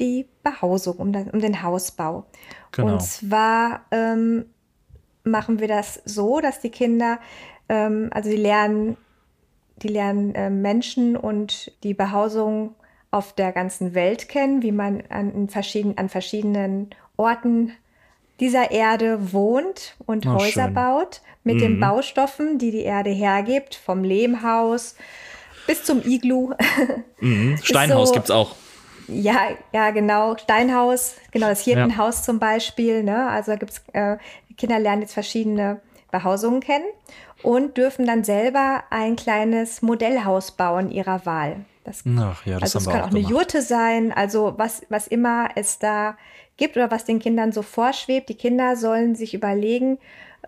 [0.00, 2.24] die Behausung, um, um den Hausbau.
[2.72, 2.94] Genau.
[2.94, 4.46] Und zwar ähm,
[5.24, 7.18] machen wir das so, dass die Kinder,
[7.68, 8.96] ähm, also die lernen,
[9.76, 12.74] die lernen äh, Menschen und die Behausung
[13.10, 17.72] auf der ganzen Welt kennen, wie man an, verschieden, an verschiedenen Orten
[18.40, 20.74] dieser Erde wohnt und oh, Häuser schön.
[20.74, 21.60] baut mit mhm.
[21.60, 24.96] den Baustoffen, die die Erde hergibt, vom Lehmhaus
[25.66, 26.54] bis zum Iglu.
[27.20, 27.56] Mhm.
[27.62, 28.54] Steinhaus so, gibt's auch.
[29.08, 30.36] Ja, ja, genau.
[30.36, 32.22] Steinhaus, genau, das Hirtenhaus ja.
[32.24, 33.02] zum Beispiel.
[33.02, 33.28] Ne?
[33.30, 34.18] Also da gibt's äh,
[34.56, 36.86] Kinder lernen jetzt verschiedene Behausungen kennen
[37.42, 41.64] und dürfen dann selber ein kleines Modellhaus bauen ihrer Wahl.
[41.84, 45.06] Das, Ach, ja, das also es kann auch, auch eine Jurte sein, also was, was
[45.06, 46.16] immer es da
[46.56, 48.28] gibt oder was den Kindern so vorschwebt.
[48.28, 49.98] Die Kinder sollen sich überlegen,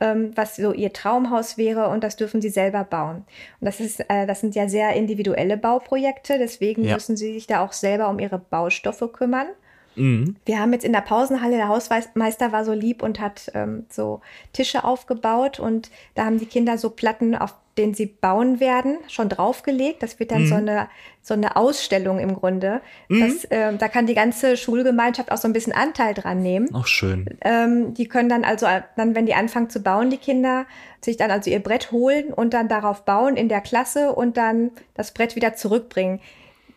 [0.00, 3.24] ähm, was so ihr Traumhaus wäre und das dürfen sie selber bauen.
[3.60, 6.94] Und das ist, äh, das sind ja sehr individuelle Bauprojekte, deswegen ja.
[6.94, 9.48] müssen sie sich da auch selber um ihre Baustoffe kümmern.
[9.96, 10.36] Mhm.
[10.44, 14.20] Wir haben jetzt in der Pausenhalle, der Hausmeister war so lieb und hat ähm, so
[14.52, 19.28] Tische aufgebaut und da haben die Kinder so Platten, auf denen sie bauen werden, schon
[19.28, 20.02] draufgelegt.
[20.02, 20.46] Das wird dann mhm.
[20.46, 20.88] so, eine,
[21.20, 22.80] so eine Ausstellung im Grunde.
[23.08, 23.20] Mhm.
[23.20, 26.74] Das, äh, da kann die ganze Schulgemeinschaft auch so ein bisschen Anteil dran nehmen.
[26.74, 27.26] Auch schön.
[27.42, 30.66] Ähm, die können dann also, dann, wenn die anfangen zu bauen, die Kinder,
[31.02, 34.70] sich dann also ihr Brett holen und dann darauf bauen in der Klasse und dann
[34.94, 36.20] das Brett wieder zurückbringen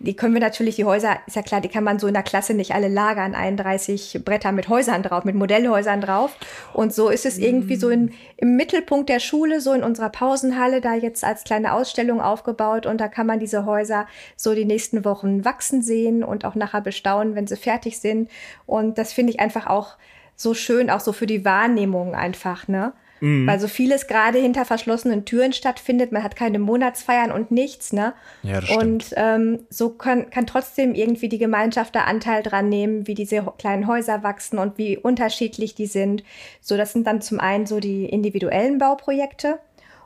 [0.01, 2.23] die können wir natürlich, die Häuser, ist ja klar, die kann man so in der
[2.23, 6.37] Klasse nicht alle lagern, 31 Bretter mit Häusern drauf, mit Modellhäusern drauf.
[6.73, 10.79] Und so ist es irgendwie so in, im Mittelpunkt der Schule, so in unserer Pausenhalle,
[10.79, 12.85] da jetzt als kleine Ausstellung aufgebaut.
[12.85, 14.07] Und da kann man diese Häuser
[14.37, 18.29] so die nächsten Wochen wachsen sehen und auch nachher bestaunen, wenn sie fertig sind.
[18.65, 19.97] Und das finde ich einfach auch
[20.37, 22.93] so schön, auch so für die Wahrnehmung einfach, ne?
[23.21, 23.47] Mhm.
[23.47, 26.11] Weil so vieles gerade hinter verschlossenen Türen stattfindet.
[26.11, 28.13] Man hat keine Monatsfeiern und nichts, ne?
[28.43, 28.83] Ja, das stimmt.
[28.83, 33.45] Und ähm, so kann, kann trotzdem irgendwie die Gemeinschaft da Anteil dran nehmen, wie diese
[33.57, 36.23] kleinen Häuser wachsen und wie unterschiedlich die sind.
[36.61, 39.59] So, das sind dann zum einen so die individuellen Bauprojekte.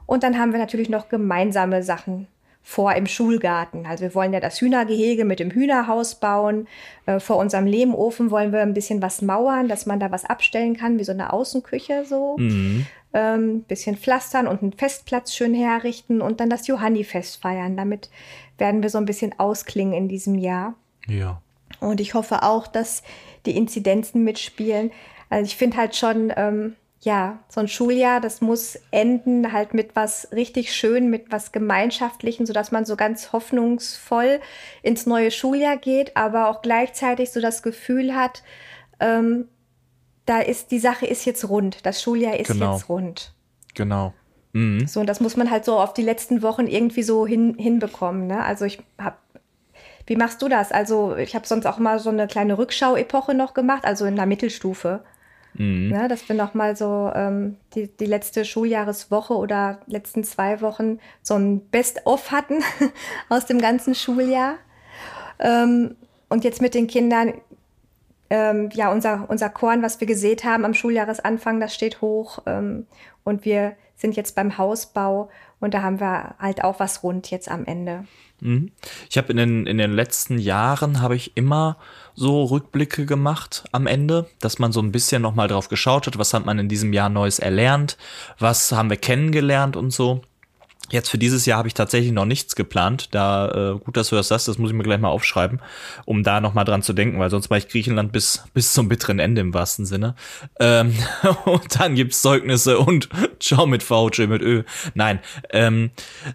[0.05, 2.27] Und dann haben wir natürlich noch gemeinsame Sachen
[2.63, 3.85] vor im Schulgarten.
[3.85, 6.67] Also wir wollen ja das Hühnergehege mit dem Hühnerhaus bauen.
[7.05, 10.75] Äh, vor unserem Lehmofen wollen wir ein bisschen was mauern, dass man da was abstellen
[10.75, 12.37] kann, wie so eine Außenküche so.
[12.37, 17.77] Mhm ähm, bisschen pflastern und einen Festplatz schön herrichten und dann das Johannifest feiern.
[17.77, 18.09] Damit
[18.57, 20.75] werden wir so ein bisschen ausklingen in diesem Jahr.
[21.07, 21.41] Ja.
[21.79, 23.03] Und ich hoffe auch, dass
[23.45, 24.91] die Inzidenzen mitspielen.
[25.29, 29.95] Also ich finde halt schon, ähm, ja, so ein Schuljahr, das muss enden halt mit
[29.95, 34.39] was richtig schön, mit was Gemeinschaftlichen, sodass man so ganz hoffnungsvoll
[34.81, 38.43] ins neue Schuljahr geht, aber auch gleichzeitig so das Gefühl hat,
[38.99, 39.49] ähm,
[40.25, 41.85] da ist, die Sache ist jetzt rund.
[41.85, 42.73] Das Schuljahr ist genau.
[42.73, 43.33] jetzt rund.
[43.73, 44.13] Genau.
[44.53, 44.87] Mhm.
[44.87, 48.27] So, und das muss man halt so auf die letzten Wochen irgendwie so hin, hinbekommen.
[48.27, 48.41] Ne?
[48.43, 49.17] Also ich habe
[50.05, 50.71] wie machst du das?
[50.71, 54.25] Also ich habe sonst auch mal so eine kleine Rückschau-Epoche noch gemacht, also in der
[54.25, 55.01] Mittelstufe.
[55.55, 55.89] Mhm.
[55.89, 60.99] Ne, dass wir noch mal so ähm, die, die letzte Schuljahreswoche oder letzten zwei Wochen
[61.21, 62.63] so ein Best-of hatten
[63.29, 64.55] aus dem ganzen Schuljahr.
[65.39, 65.95] Ähm,
[66.29, 67.33] und jetzt mit den Kindern,
[68.29, 72.39] ähm, ja, unser, unser Korn, was wir gesät haben am Schuljahresanfang, das steht hoch.
[72.45, 72.87] Ähm,
[73.23, 75.29] und wir sind jetzt beim Hausbau
[75.63, 78.05] und da haben wir halt auch was rund jetzt am Ende.
[78.41, 78.71] Mhm.
[79.09, 81.77] Ich habe in den, in den letzten Jahren habe ich immer
[82.13, 86.33] so Rückblicke gemacht am Ende, dass man so ein bisschen nochmal drauf geschaut hat, was
[86.33, 87.97] hat man in diesem Jahr Neues erlernt,
[88.37, 90.21] was haben wir kennengelernt und so.
[90.93, 93.15] Jetzt für dieses Jahr habe ich tatsächlich noch nichts geplant.
[93.15, 95.59] Da äh, gut, dass du das sagst, das muss ich mir gleich mal aufschreiben,
[96.05, 98.89] um da noch mal dran zu denken, weil sonst war ich Griechenland bis bis zum
[98.89, 100.13] bitteren Ende im wahrsten Sinne.
[100.59, 100.93] Ähm,
[101.45, 104.61] und dann gibt's Zeugnisse und ciao mit V, tschö mit Ö.
[104.93, 105.17] Nein,
[105.49, 105.89] ähm,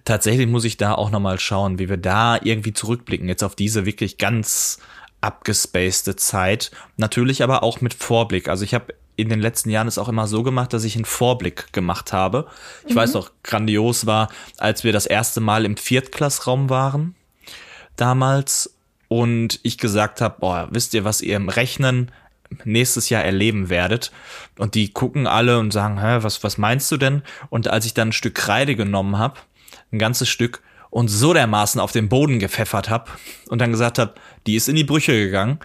[0.04, 3.54] tatsächlich muss ich da auch noch mal schauen, wie wir da irgendwie zurückblicken jetzt auf
[3.54, 4.80] diese wirklich ganz
[5.20, 6.72] abgespacede Zeit.
[6.96, 8.48] Natürlich aber auch mit Vorblick.
[8.48, 11.04] Also ich habe in den letzten Jahren es auch immer so gemacht, dass ich einen
[11.04, 12.46] Vorblick gemacht habe.
[12.87, 13.00] Ich mhm.
[13.00, 14.28] weiß noch, grandios war,
[14.59, 17.16] als wir das erste Mal im Viertklassraum waren,
[17.96, 18.76] damals,
[19.09, 22.12] und ich gesagt habe, boah, wisst ihr, was ihr im Rechnen
[22.64, 24.12] nächstes Jahr erleben werdet.
[24.57, 27.22] Und die gucken alle und sagen, hä, was, was meinst du denn?
[27.50, 29.40] Und als ich dann ein Stück Kreide genommen habe,
[29.90, 33.11] ein ganzes Stück, und so dermaßen auf den Boden gepfeffert habe
[33.48, 34.14] und dann gesagt habe,
[34.46, 35.59] die ist in die Brüche gegangen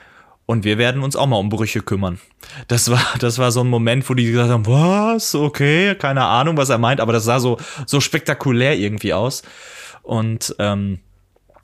[0.45, 2.19] und wir werden uns auch mal um Brüche kümmern.
[2.67, 5.35] Das war, das war so ein Moment, wo die gesagt haben, was?
[5.35, 9.43] Okay, keine Ahnung, was er meint, aber das sah so, so spektakulär irgendwie aus.
[10.01, 10.99] Und ähm,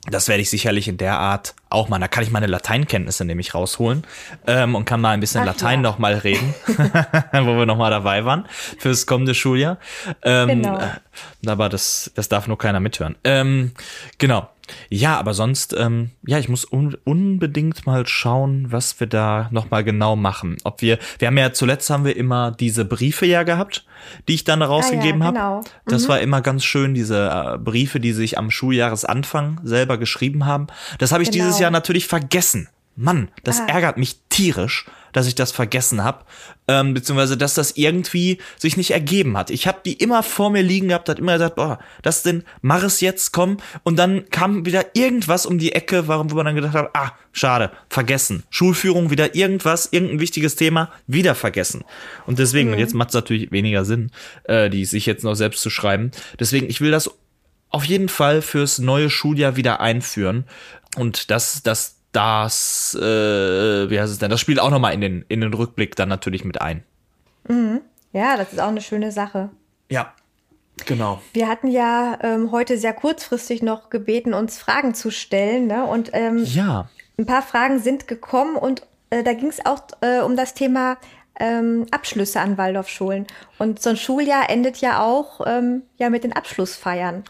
[0.10, 2.00] das werde ich sicherlich in der Art auch mal.
[2.00, 4.04] Da kann ich meine Lateinkenntnisse nämlich rausholen
[4.48, 5.90] ähm, und kann mal ein bisschen Ach, Latein ja.
[5.90, 6.54] noch mal reden,
[7.32, 8.46] wo wir noch mal dabei waren
[8.78, 9.78] fürs kommende Schuljahr.
[10.24, 10.80] Ähm, genau.
[10.80, 13.16] Äh, aber das, das darf nur keiner mithören.
[13.24, 13.72] Ähm,
[14.18, 14.50] genau.
[14.90, 19.84] Ja, aber sonst, ähm, ja, ich muss un unbedingt mal schauen, was wir da nochmal
[19.84, 20.58] genau machen.
[20.64, 23.86] Ob wir, wir haben ja zuletzt haben wir immer diese Briefe ja gehabt,
[24.28, 25.42] die ich dann rausgegeben ah, ja, genau.
[25.42, 25.70] habe.
[25.86, 26.08] Das mhm.
[26.10, 30.68] war immer ganz schön, diese äh, Briefe, die sich am Schuljahresanfang selber geschrieben haben.
[30.98, 31.46] Das habe ich genau.
[31.46, 32.70] dieses Jahr natürlich vergessen.
[32.96, 33.66] Mann, das ah.
[33.68, 36.26] ärgert mich tierisch, dass ich das vergessen habe,
[36.68, 39.50] ähm, beziehungsweise dass das irgendwie sich nicht ergeben hat.
[39.50, 42.84] Ich habe die immer vor mir liegen gehabt, hat immer gesagt, boah, das denn, mach
[42.84, 43.58] es jetzt, komm.
[43.84, 47.14] Und dann kam wieder irgendwas um die Ecke, warum wo man dann gedacht hat, ah,
[47.32, 48.44] schade, vergessen.
[48.50, 51.84] Schulführung, wieder irgendwas, irgendein wichtiges Thema, wieder vergessen.
[52.26, 52.74] Und deswegen, mhm.
[52.74, 54.12] und jetzt macht es natürlich weniger Sinn,
[54.44, 56.12] äh, die sich jetzt noch selbst zu schreiben.
[56.40, 57.10] Deswegen, ich will das
[57.70, 60.46] auf jeden Fall fürs neue Schuljahr wieder einführen.
[60.98, 65.26] Und das, das das, äh, wie heißt es denn, das spielt auch nochmal in den,
[65.28, 66.84] in den Rückblick dann natürlich mit ein.
[67.48, 67.82] Mhm.
[68.14, 69.50] Ja, das ist auch eine schöne Sache.
[69.90, 70.14] Ja,
[70.86, 71.22] genau.
[71.34, 75.68] Wir hatten ja ähm, heute sehr kurzfristig noch gebeten, uns Fragen zu stellen.
[75.68, 75.86] Ne?
[75.86, 76.90] Und ähm, ja.
[77.18, 80.98] ein paar Fragen sind gekommen und äh, da ging es auch äh, um das Thema
[81.40, 83.28] ähm, Abschlüsse an Waldorfschulen.
[83.60, 87.24] Und so ein Schuljahr endet ja auch ähm, ja mit den Abschlussfeiern.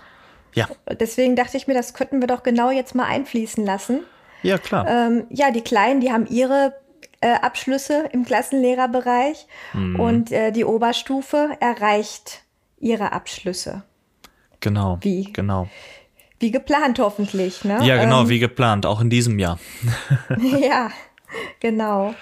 [0.53, 0.67] Ja.
[0.99, 4.01] Deswegen dachte ich mir, das könnten wir doch genau jetzt mal einfließen lassen.
[4.41, 4.87] Ja, klar.
[4.87, 6.73] Ähm, ja, die Kleinen, die haben ihre
[7.21, 9.99] äh, Abschlüsse im Klassenlehrerbereich mhm.
[9.99, 12.43] und äh, die Oberstufe erreicht
[12.79, 13.83] ihre Abschlüsse.
[14.61, 14.97] Genau.
[15.01, 15.31] Wie?
[15.33, 15.67] Genau.
[16.39, 17.65] wie geplant hoffentlich.
[17.65, 17.79] Ne?
[17.83, 19.59] Ja, genau, ähm, wie geplant, auch in diesem Jahr.
[20.61, 20.89] ja,
[21.59, 22.13] genau.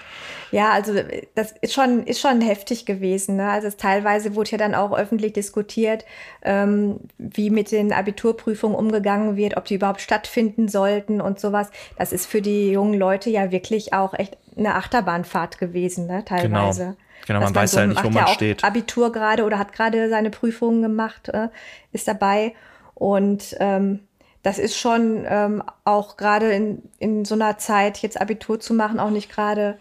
[0.50, 0.94] Ja, also
[1.34, 3.36] das ist schon, ist schon heftig gewesen.
[3.36, 3.50] Ne?
[3.50, 6.04] Also es, teilweise wurde ja dann auch öffentlich diskutiert,
[6.42, 11.70] ähm, wie mit den Abiturprüfungen umgegangen wird, ob die überhaupt stattfinden sollten und sowas.
[11.96, 16.24] Das ist für die jungen Leute ja wirklich auch echt eine Achterbahnfahrt gewesen, ne?
[16.24, 16.82] teilweise.
[16.84, 16.96] Genau.
[17.26, 18.64] Genau, man, man weiß so, halt nicht, wo man ja steht.
[18.64, 21.48] Abitur gerade oder hat gerade seine Prüfungen gemacht, äh,
[21.92, 22.54] ist dabei.
[22.94, 24.00] Und ähm,
[24.42, 28.98] das ist schon ähm, auch gerade in, in so einer Zeit, jetzt Abitur zu machen,
[29.00, 29.78] auch nicht gerade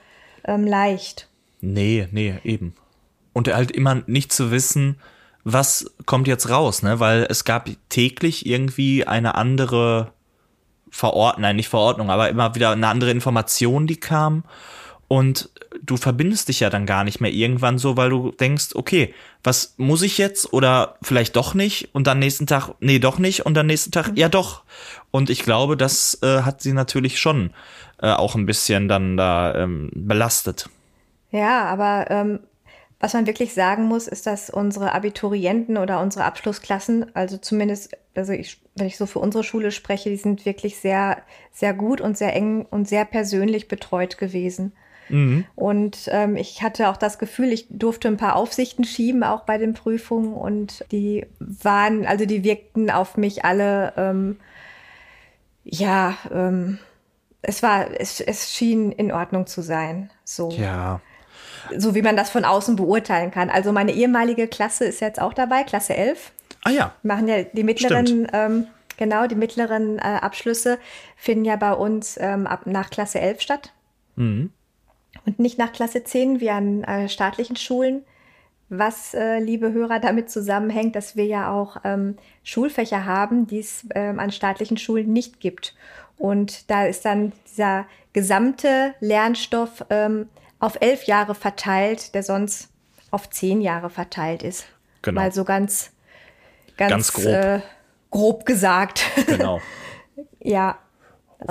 [0.47, 1.27] ähm, leicht.
[1.61, 2.73] Nee, nee, eben.
[3.33, 4.97] Und halt immer nicht zu wissen,
[5.43, 6.99] was kommt jetzt raus, ne?
[6.99, 10.11] Weil es gab täglich irgendwie eine andere
[10.89, 14.43] Verordnung, nein, nicht Verordnung, aber immer wieder eine andere Information, die kam.
[15.07, 15.49] Und
[15.81, 19.73] du verbindest dich ja dann gar nicht mehr irgendwann so, weil du denkst, okay, was
[19.77, 23.53] muss ich jetzt oder vielleicht doch nicht und dann nächsten Tag, nee, doch nicht und
[23.53, 24.63] dann nächsten Tag, ja doch.
[25.11, 27.51] Und ich glaube, das äh, hat sie natürlich schon
[28.01, 30.69] äh, auch ein bisschen dann da ähm, belastet.
[31.31, 32.39] Ja, aber ähm,
[32.99, 38.33] was man wirklich sagen muss, ist, dass unsere Abiturienten oder unsere Abschlussklassen, also zumindest, also
[38.33, 42.17] ich, wenn ich so für unsere Schule spreche, die sind wirklich sehr, sehr gut und
[42.17, 44.73] sehr eng und sehr persönlich betreut gewesen.
[45.09, 45.45] Mhm.
[45.55, 49.57] Und ähm, ich hatte auch das Gefühl, ich durfte ein paar Aufsichten schieben, auch bei
[49.57, 50.33] den Prüfungen.
[50.33, 54.37] Und die waren, also die wirkten auf mich alle, ähm,
[55.63, 56.79] ja, ähm,
[57.41, 60.09] es war, es, es schien in Ordnung zu sein.
[60.23, 60.49] So.
[60.51, 61.01] Ja.
[61.75, 63.49] So wie man das von außen beurteilen kann.
[63.49, 66.31] Also meine ehemalige Klasse ist jetzt auch dabei, Klasse 11.
[66.63, 66.93] Ah ja.
[67.03, 68.67] Machen ja die mittleren, ähm,
[68.97, 70.79] genau, die mittleren äh, Abschlüsse
[71.15, 73.73] finden ja bei uns ähm, ab nach Klasse 11 statt.
[74.15, 74.51] Mhm.
[75.27, 78.03] Und nicht nach Klasse 10 wie an äh, staatlichen Schulen.
[78.69, 83.85] Was, äh, liebe Hörer, damit zusammenhängt, dass wir ja auch ähm, Schulfächer haben, die es
[83.93, 85.75] ähm, an staatlichen Schulen nicht gibt.
[86.17, 92.69] Und da ist dann dieser gesamte Lernstoff ähm, auf elf Jahre verteilt, der sonst
[93.11, 94.65] auf zehn Jahre verteilt ist.
[95.01, 95.21] Genau.
[95.21, 95.91] Mal so ganz,
[96.77, 97.25] ganz, ganz grob.
[97.25, 97.61] Äh,
[98.11, 99.03] grob gesagt.
[99.27, 99.59] Genau.
[100.39, 100.77] ja.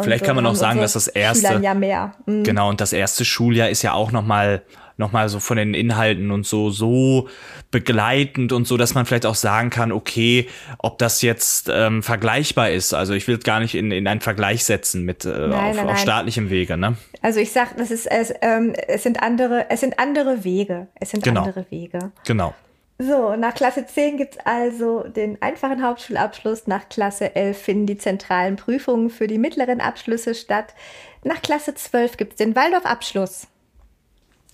[0.02, 2.14] Vielleicht kann man noch sagen, dass das erste, ja mehr.
[2.26, 2.42] Mhm.
[2.42, 4.62] genau, und das erste Schuljahr ist ja auch noch mal
[4.98, 7.28] nochmal so von den Inhalten und so, so
[7.70, 12.70] begleitend und so, dass man vielleicht auch sagen kann, okay, ob das jetzt ähm, vergleichbar
[12.70, 12.94] ist.
[12.94, 15.76] Also ich will es gar nicht in, in einen Vergleich setzen mit äh, nein, auf,
[15.76, 16.96] nein, auf staatlichem Wege, ne?
[17.20, 20.86] Also ich sag, das ist es, ähm, es sind andere, es sind andere Wege.
[20.94, 21.42] Es sind genau.
[21.42, 22.12] andere Wege.
[22.26, 22.54] Genau.
[22.98, 26.66] So, nach Klasse 10 gibt es also den einfachen Hauptschulabschluss.
[26.66, 30.74] Nach Klasse 11 finden die zentralen Prüfungen für die mittleren Abschlüsse statt.
[31.22, 33.48] Nach Klasse 12 gibt es den Waldorf-Abschluss.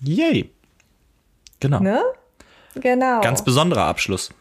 [0.01, 0.51] Yay.
[1.61, 1.79] Genau.
[1.79, 2.03] Ne?
[2.75, 3.21] Genau.
[3.21, 4.31] Ganz besonderer Abschluss.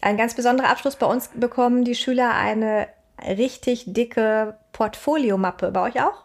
[0.00, 0.96] Ein ganz besonderer Abschluss.
[0.96, 2.88] Bei uns bekommen die Schüler eine
[3.24, 5.70] richtig dicke Portfoliomappe.
[5.70, 6.24] Bei euch auch?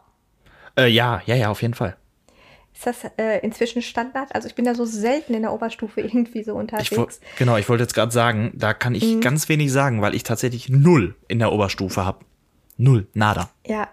[0.75, 1.95] Äh, ja, ja, ja, auf jeden Fall.
[2.77, 4.35] Ist das äh, inzwischen Standard?
[4.35, 7.19] Also ich bin ja so selten in der Oberstufe irgendwie so unterwegs.
[7.21, 9.21] Ich genau, ich wollte jetzt gerade sagen, da kann ich mhm.
[9.21, 12.19] ganz wenig sagen, weil ich tatsächlich null in der Oberstufe habe.
[12.77, 13.49] Null, nada.
[13.65, 13.89] Ja,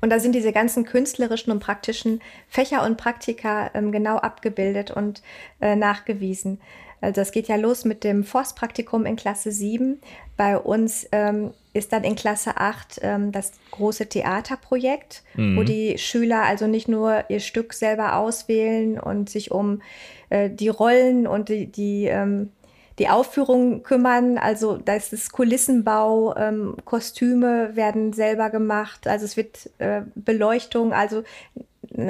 [0.00, 5.22] und da sind diese ganzen künstlerischen und praktischen Fächer und Praktika ähm, genau abgebildet und
[5.60, 6.60] äh, nachgewiesen.
[7.04, 10.00] Also das geht ja los mit dem Forstpraktikum in Klasse 7.
[10.36, 15.56] Bei uns ähm, ist dann in Klasse 8 ähm, das große Theaterprojekt, mhm.
[15.56, 19.82] wo die Schüler also nicht nur ihr Stück selber auswählen und sich um
[20.30, 22.50] äh, die Rollen und die, die ähm,
[22.98, 24.38] die Aufführung kümmern.
[24.38, 31.24] Also da ist Kulissenbau, ähm, Kostüme werden selber gemacht, also es wird äh, Beleuchtung, also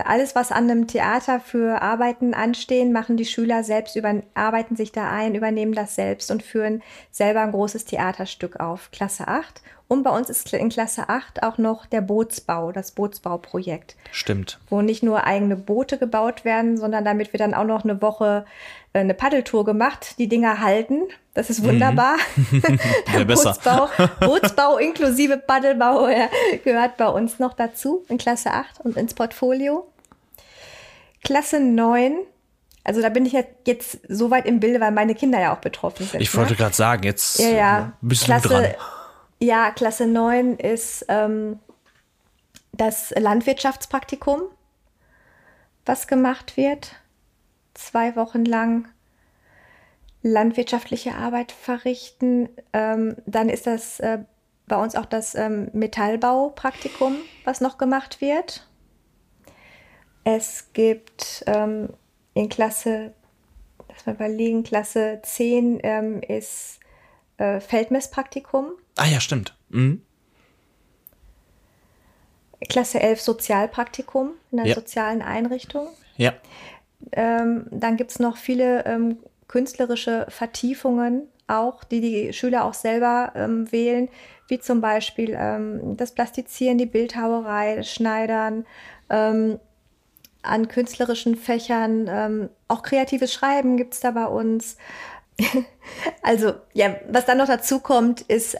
[0.04, 4.92] alles, was an einem Theater für Arbeiten anstehen, machen die Schüler selbst, über, arbeiten sich
[4.92, 8.90] da ein, übernehmen das selbst und führen selber ein großes Theaterstück auf.
[8.92, 9.62] Klasse 8.
[9.86, 13.96] Und bei uns ist in Klasse 8 auch noch der Bootsbau, das Bootsbauprojekt.
[14.10, 14.58] Stimmt.
[14.70, 18.46] Wo nicht nur eigene Boote gebaut werden, sondern damit wir dann auch noch eine Woche
[19.00, 21.02] eine Paddeltour gemacht, die Dinger halten.
[21.34, 22.16] Das ist wunderbar.
[22.36, 22.62] Mhm.
[23.12, 23.88] ja, Bootsbau,
[24.20, 26.08] Bootsbau inklusive Paddelbau
[26.62, 29.90] gehört bei uns noch dazu in Klasse 8 und ins Portfolio.
[31.22, 32.18] Klasse 9
[32.86, 33.32] also da bin ich
[33.66, 36.20] jetzt so weit im Bilde, weil meine Kinder ja auch betroffen sind.
[36.20, 36.58] Ich wollte ne?
[36.58, 37.92] gerade sagen, jetzt ja, ja.
[38.02, 38.66] bist Klasse, du dran.
[39.40, 41.58] Ja, Klasse 9 ist ähm,
[42.72, 44.42] das Landwirtschaftspraktikum,
[45.86, 46.96] was gemacht wird.
[47.74, 48.88] Zwei Wochen lang
[50.22, 52.48] landwirtschaftliche Arbeit verrichten.
[52.72, 54.18] Ähm, dann ist das äh,
[54.66, 58.66] bei uns auch das ähm, Metallbaupraktikum, was noch gemacht wird.
[60.24, 61.90] Es gibt ähm,
[62.32, 63.12] in Klasse,
[63.88, 66.80] lass mal überlegen, Klasse 10 ähm, ist
[67.36, 68.72] äh, Feldmesspraktikum.
[68.96, 69.54] Ah ja, stimmt.
[69.68, 70.00] Mhm.
[72.70, 74.74] Klasse 11 Sozialpraktikum in einer Ja.
[74.74, 75.88] sozialen Einrichtung.
[76.16, 76.32] Ja.
[77.12, 83.32] Ähm, dann gibt es noch viele ähm, künstlerische Vertiefungen auch, die die Schüler auch selber
[83.34, 84.08] ähm, wählen,
[84.48, 88.66] wie zum Beispiel ähm, das Plastizieren, die Bildhauerei, das Schneidern,
[89.10, 89.58] ähm,
[90.42, 94.76] an künstlerischen Fächern, ähm, auch kreatives Schreiben gibt es da bei uns.
[96.22, 98.56] also, ja, was dann noch dazu kommt, ist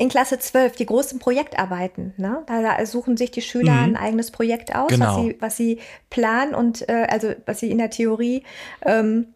[0.00, 2.14] in Klasse 12 die großen Projektarbeiten.
[2.16, 2.42] Ne?
[2.46, 3.82] Da, suchen sich die Schüler Mhm.
[3.84, 5.04] ein eigenes Projekt aus, Genau.
[5.08, 8.42] was, sie, was sie planen und äh, also was sie in der Theorie
[8.80, 9.34] ähm,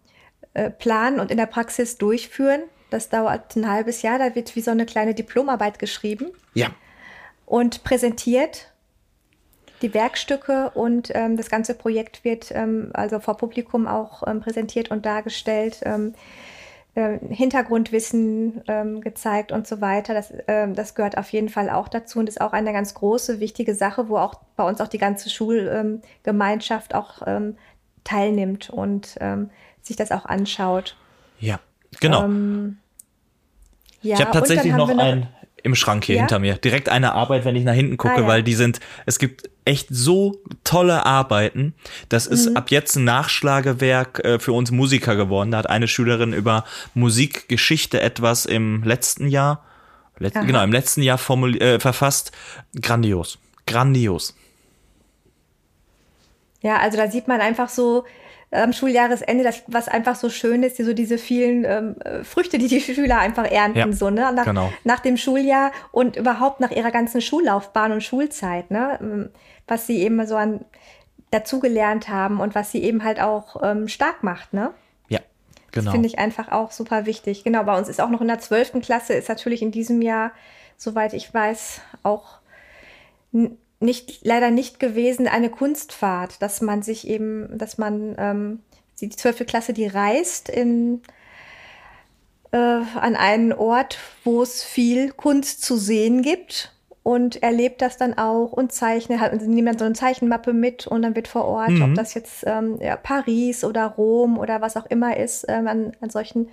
[0.55, 2.63] äh, planen und in der Praxis durchführen.
[2.89, 6.69] Das dauert ein halbes Jahr, da wird wie so eine kleine Diplomarbeit geschrieben Ja.
[7.45, 8.73] und präsentiert
[9.83, 14.91] die Werkstücke und ähm, das ganze Projekt wird ähm, also vor Publikum auch ähm, präsentiert
[14.91, 16.15] und dargestellt, ähm,
[16.95, 20.15] äh, Hintergrundwissen ähm, gezeigt und so weiter.
[20.15, 23.41] Das, ähm, das gehört auf jeden Fall auch dazu und ist auch eine ganz große,
[23.41, 27.57] wichtige Sache, wo auch bei uns auch die ganze Schulgemeinschaft auch ähm,
[28.05, 29.51] teilnimmt und ähm,
[29.83, 30.97] sich das auch anschaut.
[31.41, 31.59] Ja.
[32.01, 32.25] Genau.
[32.25, 32.79] Ähm,
[34.03, 35.29] ja, ich habe tatsächlich noch, wir einen
[35.65, 36.21] im Schrank hier Ja?
[36.23, 36.55] hinter mir.
[36.55, 38.27] Direkt eine Arbeit, wenn ich nach hinten gucke, Ah, ja.
[38.29, 41.75] weil die sind, es gibt echt so tolle Arbeiten.
[42.11, 42.57] Das ist Mhm.
[42.57, 45.51] ab jetzt ein Nachschlagewerk äh, für uns Musiker geworden.
[45.51, 49.65] Da hat eine Schülerin über Musikgeschichte etwas im letzten Jahr,
[50.19, 52.31] let, genau, im letzten Jahr formul äh, verfasst.
[52.81, 53.39] Grandios.
[53.67, 54.37] Grandios.
[56.61, 58.05] Ja, also da sieht man einfach so
[58.51, 62.69] am Schuljahresende, das, was einfach so schön ist, so diese vielen ähm, äh, Früchte, die
[62.69, 64.33] die Schüler einfach ernten, Ja, so, ne?
[64.33, 64.73] Nach, genau.
[64.85, 68.99] nach dem Schuljahr und überhaupt nach ihrer ganzen Schullaufbahn und Schulzeit, ne?
[69.01, 69.31] Ähm,
[69.67, 70.65] Was sie eben so an
[71.31, 74.73] dazugelernt haben und was sie eben halt auch ähm, stark macht, ne?
[75.09, 75.19] Ja,
[75.73, 75.91] genau.
[75.91, 77.43] Finde ich einfach auch super wichtig.
[77.43, 78.81] Genau, bei uns ist auch noch in der 12.
[78.83, 80.31] Klasse, ist natürlich in diesem Jahr,
[80.77, 82.39] soweit ich weiß, auch
[83.85, 88.61] nicht, leider nicht gewesen, eine Kunstfahrt, dass man sich eben, dass man ähm,
[89.01, 89.47] die 12.
[89.47, 91.03] Klasse, die reist in,
[92.53, 98.17] äh, an einen Ort, wo es viel Kunst zu sehen gibt und erlebt das dann
[98.17, 101.45] auch und zeichnet, halt, sie nehmen dann so eine Zeichenmappe mit und dann wird vor
[101.45, 101.83] Ort, Mhm.
[101.83, 105.93] ob das jetzt ähm, ja, Paris oder Rom oder was auch immer ist, ähm, an,
[106.01, 106.49] an solchen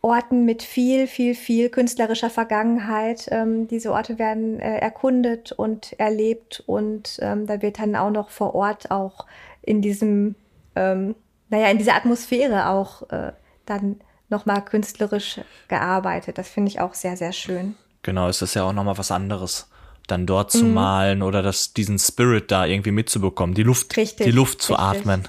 [0.00, 3.26] Orten mit viel, viel, viel künstlerischer Vergangenheit.
[3.30, 8.30] Ähm, diese Orte werden äh, erkundet und erlebt und ähm, da wird dann auch noch
[8.30, 9.26] vor Ort auch
[9.62, 10.34] in diesem,
[10.76, 11.14] ähm,
[11.50, 13.32] naja, in dieser Atmosphäre auch äh,
[13.66, 16.38] dann nochmal künstlerisch gearbeitet.
[16.38, 17.74] Das finde ich auch sehr, sehr schön.
[18.02, 19.68] Genau, es ist ja auch nochmal was anderes,
[20.06, 20.58] dann dort Mhm.
[20.58, 24.74] zu malen oder das, diesen Spirit da irgendwie mitzubekommen, die Luft, Richtig, die Luft zu
[24.74, 24.88] richtig.
[24.88, 25.28] atmen.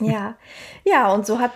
[0.00, 0.36] Ja,
[0.84, 1.52] ja, und so hat,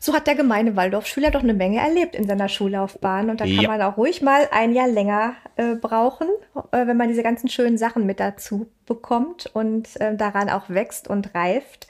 [0.00, 3.30] so hat der gemeine Waldorfschüler doch eine Menge erlebt in seiner Schullaufbahn.
[3.30, 3.68] Und da kann Ja.
[3.68, 6.28] man auch ruhig mal ein Jahr länger äh, brauchen,
[6.72, 11.08] äh, wenn man diese ganzen schönen Sachen mit dazu bekommt und äh, daran auch wächst
[11.08, 11.88] und reift.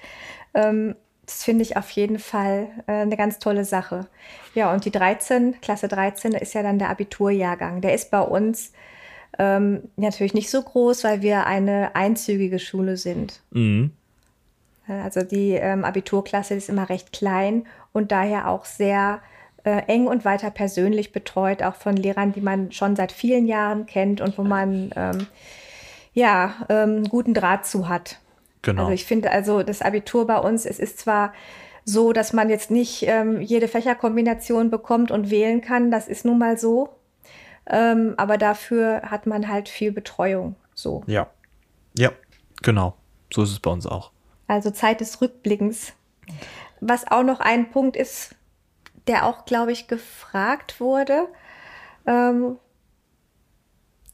[0.54, 0.94] Ähm,
[1.26, 4.06] das finde ich auf jeden Fall äh, eine ganz tolle Sache.
[4.54, 7.82] Ja, und die 13, Klasse 13 ist ja dann der Abiturjahrgang.
[7.82, 8.72] Der ist bei uns
[9.38, 13.40] ähm, natürlich nicht so groß, weil wir eine einzügige Schule sind.
[13.50, 13.92] Mhm.
[14.88, 19.20] Also die ähm, Abiturklasse ist immer recht klein und daher auch sehr
[19.64, 23.86] äh, eng und weiter persönlich betreut, auch von Lehrern, die man schon seit vielen Jahren
[23.86, 25.26] kennt und wo man ähm,
[26.14, 28.18] ja ähm, guten Draht zu hat.
[28.62, 28.82] Genau.
[28.82, 31.32] Also ich finde also das Abitur bei uns, es ist zwar
[31.84, 36.38] so, dass man jetzt nicht ähm, jede Fächerkombination bekommt und wählen kann, das ist nun
[36.38, 36.90] mal so,
[37.66, 40.56] ähm, aber dafür hat man halt viel Betreuung.
[40.74, 41.02] So.
[41.06, 41.28] ja.
[41.96, 42.12] Ja,
[42.62, 42.94] genau.
[43.32, 44.12] So ist es bei uns auch.
[44.48, 45.92] Also Zeit des Rückblickens.
[46.80, 48.34] Was auch noch ein Punkt ist,
[49.06, 51.28] der auch, glaube ich, gefragt wurde,
[52.06, 52.58] ähm,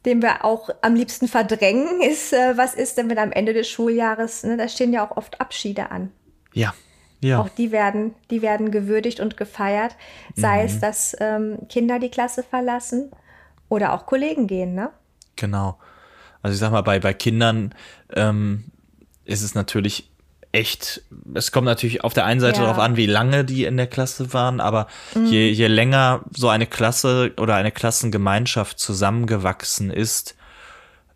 [0.05, 3.69] den wir auch am liebsten verdrängen, ist, äh, was ist denn, wenn am Ende des
[3.69, 6.11] Schuljahres, ne, da stehen ja auch oft Abschiede an.
[6.53, 6.75] Ja.
[7.21, 7.41] Ja.
[7.41, 9.97] Auch die werden, die werden gewürdigt und gefeiert,
[10.35, 13.11] sei es, dass ähm, Kinder die Klasse verlassen
[13.71, 14.91] oder auch Kollegen gehen, ne?
[15.37, 15.79] Genau.
[16.43, 17.75] Also ich sag mal, bei, bei Kindern
[18.15, 18.65] ähm,
[19.25, 20.11] ist es natürlich
[20.55, 21.03] echt,
[21.35, 22.67] es kommt natürlich auf der einen Seite Ja.
[22.67, 24.87] darauf an, wie lange die in der Klasse waren, aber
[25.25, 30.37] je, je länger so eine Klasse oder eine Klassengemeinschaft zusammengewachsen ist,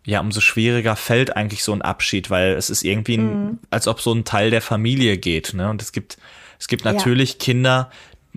[0.05, 4.01] ja, umso schwieriger fällt eigentlich so ein Abschied, weil es ist irgendwie, ein, als ob
[4.01, 5.69] so ein Teil der Familie geht, ne?
[5.69, 6.17] Und es gibt,
[6.59, 6.93] es gibt Ja.
[6.93, 7.91] natürlich Kinder,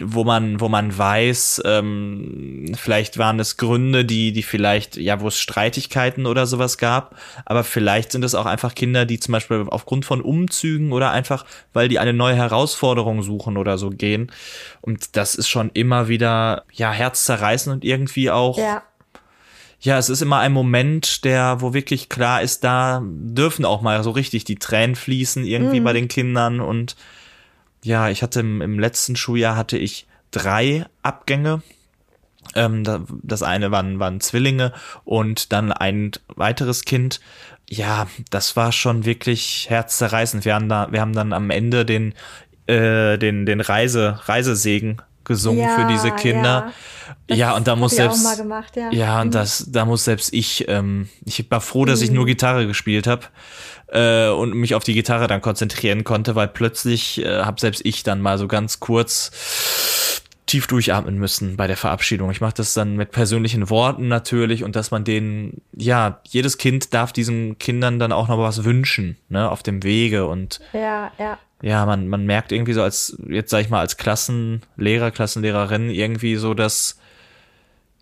[0.05, 5.29] wo man, wo man weiß, ähm, vielleicht waren es Gründe, die, die vielleicht, ja, wo
[5.29, 9.67] es Streitigkeiten oder sowas gab, aber vielleicht sind es auch einfach Kinder, die zum Beispiel
[9.69, 14.31] aufgrund von Umzügen oder einfach, weil die eine neue Herausforderung suchen oder so gehen.
[14.81, 18.83] Und das ist schon immer wieder, ja, herzzerreißend und irgendwie auch, Ja.
[19.81, 24.03] ja, es ist immer ein Moment, der, wo wirklich klar ist, da dürfen auch mal
[24.03, 25.85] so richtig die Tränen fließen irgendwie mm.
[25.85, 26.97] bei den Kindern und
[27.85, 31.63] ja, ich hatte im, im letzten Schuljahr hatte ich drei Abgänge.
[32.55, 32.85] Ähm,
[33.23, 34.73] das eine waren, waren Zwillinge
[35.05, 37.21] und dann ein weiteres Kind.
[37.69, 40.45] Ja, das war schon wirklich herzzerreißend.
[40.45, 42.15] Wir haben da, wir haben dann am Ende den,
[42.67, 46.73] äh, den, den Reise, Reisesegen gesungen ja, für diese Kinder.
[47.29, 48.91] Ja, ja und da muss selbst gemacht, ja.
[48.91, 49.21] ja.
[49.21, 49.33] und mhm.
[49.33, 52.05] das da muss selbst ich ähm, ich war froh, dass mhm.
[52.05, 53.27] ich nur Gitarre gespielt habe
[53.93, 58.03] äh, und mich auf die Gitarre dann konzentrieren konnte, weil plötzlich äh, habe selbst ich
[58.03, 62.31] dann mal so ganz kurz tief durchatmen müssen bei der Verabschiedung.
[62.31, 66.93] Ich mache das dann mit persönlichen Worten natürlich und dass man denen, ja, jedes Kind
[66.93, 71.39] darf diesen Kindern dann auch noch was wünschen, ne, auf dem Wege und ja, ja.
[71.63, 76.35] Ja, man, man merkt irgendwie so als, jetzt sag ich mal, als Klassenlehrer, Klassenlehrerin irgendwie
[76.35, 76.99] so, dass,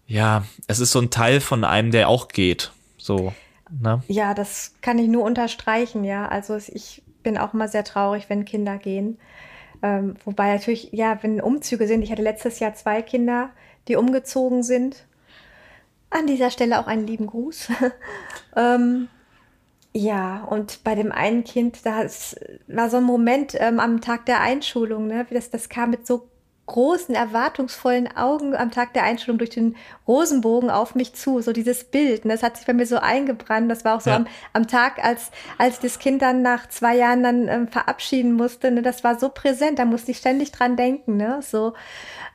[0.06, 2.72] ja, es ist so ein Teil von einem, der auch geht.
[2.96, 3.34] So.
[3.78, 4.02] Ne?
[4.08, 6.26] Ja, das kann ich nur unterstreichen, ja.
[6.28, 9.18] Also ich bin auch immer sehr traurig, wenn Kinder gehen.
[9.82, 13.50] Ähm, wobei natürlich, ja, wenn Umzüge sind, ich hatte letztes Jahr zwei Kinder,
[13.88, 15.06] die umgezogen sind.
[16.10, 17.68] An dieser Stelle auch einen lieben Gruß.
[18.56, 19.08] ähm,
[19.92, 22.04] ja, und bei dem einen Kind, da
[22.68, 25.26] war so ein Moment ähm, am Tag der Einschulung, ne?
[25.30, 26.29] Das, das kam mit so
[26.70, 29.74] großen, erwartungsvollen Augen am Tag der Einstellung durch den
[30.06, 31.40] Rosenbogen auf mich zu.
[31.40, 32.22] So dieses Bild.
[32.22, 32.34] Und ne?
[32.34, 33.68] das hat sich bei mir so eingebrannt.
[33.70, 34.16] Das war auch so ja.
[34.16, 38.70] am, am Tag, als, als das Kind dann nach zwei Jahren dann ähm, verabschieden musste.
[38.70, 38.82] Ne?
[38.82, 39.80] Das war so präsent.
[39.80, 41.16] Da musste ich ständig dran denken.
[41.16, 41.40] Ne?
[41.42, 41.74] So,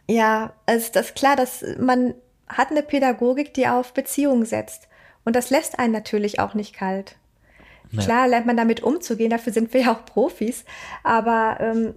[0.07, 2.13] ja, also das ist klar, dass man
[2.47, 4.89] hat eine Pädagogik, die auf Beziehungen setzt.
[5.23, 7.15] Und das lässt einen natürlich auch nicht kalt.
[7.91, 8.03] Ja.
[8.03, 10.65] Klar lernt man damit umzugehen, dafür sind wir ja auch Profis.
[11.03, 11.93] Aber ähm,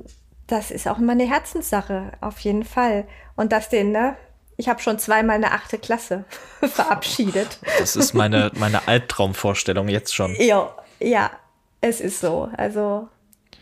[0.48, 3.06] das ist auch immer eine Herzenssache, auf jeden Fall.
[3.36, 4.16] Und das den, ne?
[4.56, 6.24] Ich habe schon zweimal eine achte Klasse
[6.60, 7.60] verabschiedet.
[7.78, 10.34] Das ist meine, meine Albtraumvorstellung jetzt schon.
[10.40, 11.30] Ja, ja,
[11.80, 12.50] es ist so.
[12.56, 13.08] Also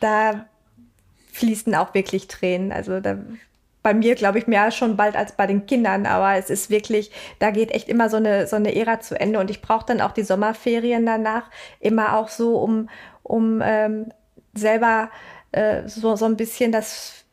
[0.01, 0.47] da
[1.32, 2.72] fließen auch wirklich Tränen.
[2.72, 3.18] Also da,
[3.82, 7.11] bei mir glaube ich mehr schon bald als bei den Kindern, aber es ist wirklich,
[7.41, 10.01] da geht echt immer so eine, so eine Ära zu Ende und ich brauche dann
[10.01, 12.89] auch die Sommerferien danach immer auch so, um,
[13.22, 14.12] um ähm,
[14.55, 15.11] selber
[15.57, 17.25] äh, so, so ein bisschen das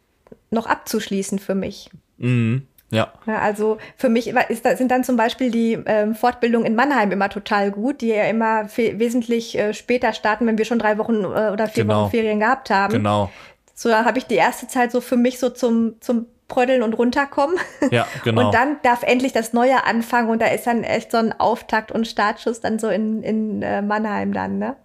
[0.50, 1.90] noch abzuschließen für mich.
[2.18, 2.68] Mhm.
[2.90, 3.12] Ja.
[3.26, 3.40] ja.
[3.40, 7.72] Also für mich ist, sind dann zum Beispiel die ähm, Fortbildungen in Mannheim immer total
[7.72, 11.68] gut, die ja immer wesentlich äh, später starten, wenn wir schon drei Wochen äh, oder
[11.68, 12.04] vier genau.
[12.04, 12.94] Wochen Ferien gehabt haben.
[12.94, 13.32] Genau.
[13.74, 16.94] So, da habe ich die erste Zeit so für mich so zum, zum Prödeln und
[16.94, 17.58] runterkommen.
[17.90, 18.46] Ja, genau.
[18.46, 21.92] Und dann darf endlich das Neue anfangen und da ist dann echt so ein Auftakt
[21.92, 24.76] und Startschuss dann so in, in äh, Mannheim dann, ne?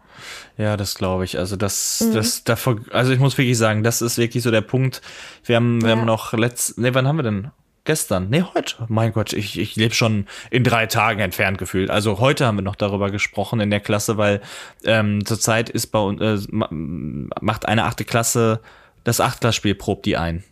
[0.56, 1.38] Ja, das glaube ich.
[1.38, 2.14] Also das, mhm.
[2.14, 5.02] das davor, also ich muss wirklich sagen, das ist wirklich so der Punkt.
[5.44, 5.96] Wir haben, wir ja.
[5.96, 7.50] haben noch letzt, nee, wann haben wir denn?
[7.84, 8.74] Gestern, nee, heute.
[8.88, 11.88] Mein Gott, ich, ich lebe schon in drei Tagen entfernt gefühlt.
[11.88, 14.42] Also heute haben wir noch darüber gesprochen in der Klasse, weil
[14.84, 18.60] ähm, zurzeit ist bei uns, äh, macht eine achte Klasse
[19.04, 20.44] das Achtklassspiel, probt die ein.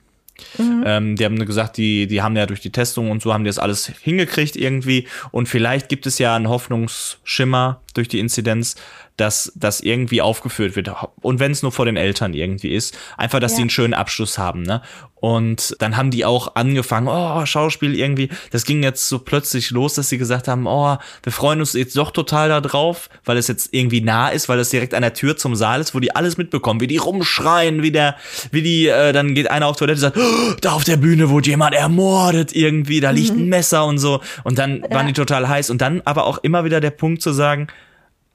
[0.58, 0.84] Mhm.
[0.86, 3.48] Ähm, die haben gesagt, die, die haben ja durch die Testung und so haben die
[3.48, 5.06] das alles hingekriegt irgendwie.
[5.30, 8.76] Und vielleicht gibt es ja einen Hoffnungsschimmer durch die Inzidenz,
[9.16, 10.90] dass das irgendwie aufgeführt wird.
[11.22, 13.56] Und wenn es nur vor den Eltern irgendwie ist, einfach, dass ja.
[13.56, 14.62] die einen schönen Abschluss haben.
[14.62, 14.82] Ne?
[15.18, 18.28] Und dann haben die auch angefangen, oh, Schauspiel irgendwie.
[18.50, 21.96] Das ging jetzt so plötzlich los, dass sie gesagt haben, oh, wir freuen uns jetzt
[21.96, 25.14] doch total da drauf, weil es jetzt irgendwie nah ist, weil es direkt an der
[25.14, 28.16] Tür zum Saal ist, wo die alles mitbekommen, wie die rumschreien, wie der,
[28.50, 31.30] wie die, äh, dann geht einer auf Toilette und sagt, oh, da auf der Bühne
[31.30, 33.44] wurde jemand ermordet irgendwie, da liegt mhm.
[33.44, 34.20] ein Messer und so.
[34.44, 34.90] Und dann ja.
[34.94, 35.70] waren die total heiß.
[35.70, 37.68] Und dann aber auch immer wieder der Punkt zu sagen,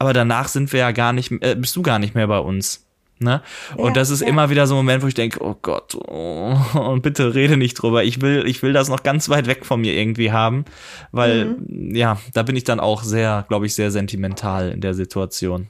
[0.01, 2.87] aber danach sind wir ja gar nicht, äh, bist du gar nicht mehr bei uns.
[3.19, 3.43] Ne?
[3.77, 4.27] Ja, und das ist ja.
[4.27, 7.75] immer wieder so ein Moment, wo ich denke, oh Gott, oh, und bitte rede nicht
[7.75, 8.03] drüber.
[8.03, 10.65] Ich will, ich will das noch ganz weit weg von mir irgendwie haben,
[11.11, 11.95] weil mhm.
[11.95, 15.67] ja, da bin ich dann auch sehr, glaube ich, sehr sentimental in der Situation.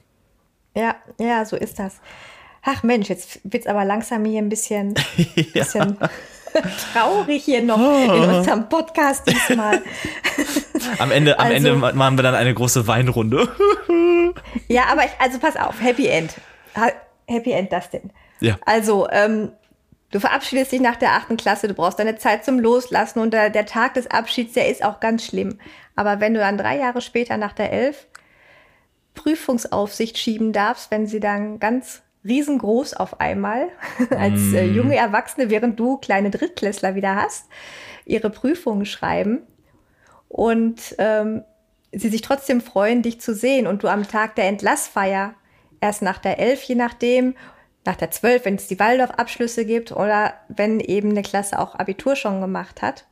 [0.74, 2.00] Ja, ja, so ist das.
[2.62, 4.94] Ach Mensch, jetzt wird's aber langsam hier ein bisschen,
[5.34, 5.42] ja.
[5.52, 5.98] bisschen
[6.92, 9.82] traurig hier noch in unserem Podcast diesmal.
[10.98, 13.48] Am Ende, am also, Ende machen wir dann eine große Weinrunde.
[14.68, 16.34] ja, aber ich, also pass auf, Happy End.
[17.26, 18.10] Happy End das denn?
[18.40, 18.58] Ja.
[18.66, 19.52] Also, ähm,
[20.10, 23.50] du verabschiedest dich nach der achten Klasse, du brauchst deine Zeit zum Loslassen und der,
[23.50, 25.58] der Tag des Abschieds, der ist auch ganz schlimm.
[25.94, 28.06] Aber wenn du dann drei Jahre später nach der elf
[29.14, 33.68] Prüfungsaufsicht schieben darfst, wenn sie dann ganz riesengroß auf einmal
[34.10, 34.74] als äh, mm.
[34.74, 37.46] junge Erwachsene, während du kleine Drittklässler wieder hast,
[38.04, 39.42] ihre Prüfungen schreiben
[40.28, 41.42] und ähm,
[41.92, 45.34] sie sich trotzdem freuen, dich zu sehen und du am Tag der Entlassfeier
[45.80, 47.34] erst nach der elf, je nachdem,
[47.84, 52.16] nach der zwölf, wenn es die Waldorf-Abschlüsse gibt oder wenn eben eine Klasse auch Abitur
[52.16, 53.06] schon gemacht hat,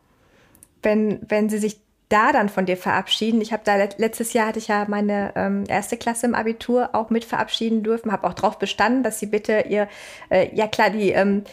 [0.82, 1.80] wenn, wenn sie sich
[2.10, 3.40] da dann von dir verabschieden.
[3.40, 7.08] Ich habe da letztes Jahr hatte ich ja meine ähm, erste Klasse im Abitur auch
[7.08, 9.88] mit verabschieden dürfen, habe auch darauf bestanden, dass sie bitte ihr,
[10.28, 11.44] äh, ja klar, die ähm,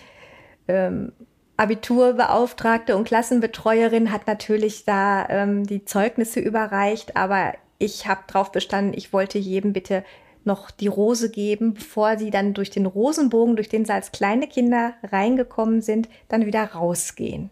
[0.67, 1.13] ähm,
[1.57, 8.93] Abiturbeauftragte und Klassenbetreuerin hat natürlich da ähm, die Zeugnisse überreicht, aber ich habe darauf bestanden,
[8.95, 10.03] ich wollte jedem bitte
[10.43, 14.47] noch die Rose geben, bevor sie dann durch den Rosenbogen, durch den sie als kleine
[14.47, 17.51] Kinder reingekommen sind, dann wieder rausgehen.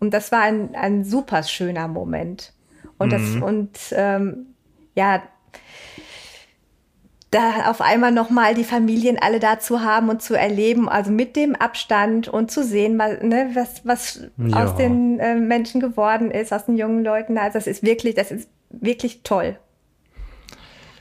[0.00, 2.52] Und das war ein, ein super schöner Moment.
[2.98, 3.10] Und mhm.
[3.12, 4.46] das, und ähm,
[4.94, 5.22] ja,
[7.30, 11.54] da auf einmal nochmal die Familien alle dazu haben und zu erleben, also mit dem
[11.54, 14.64] Abstand und zu sehen, ne, was, was ja.
[14.64, 17.38] aus den äh, Menschen geworden ist, aus den jungen Leuten.
[17.38, 19.56] Also das ist wirklich, das ist wirklich toll.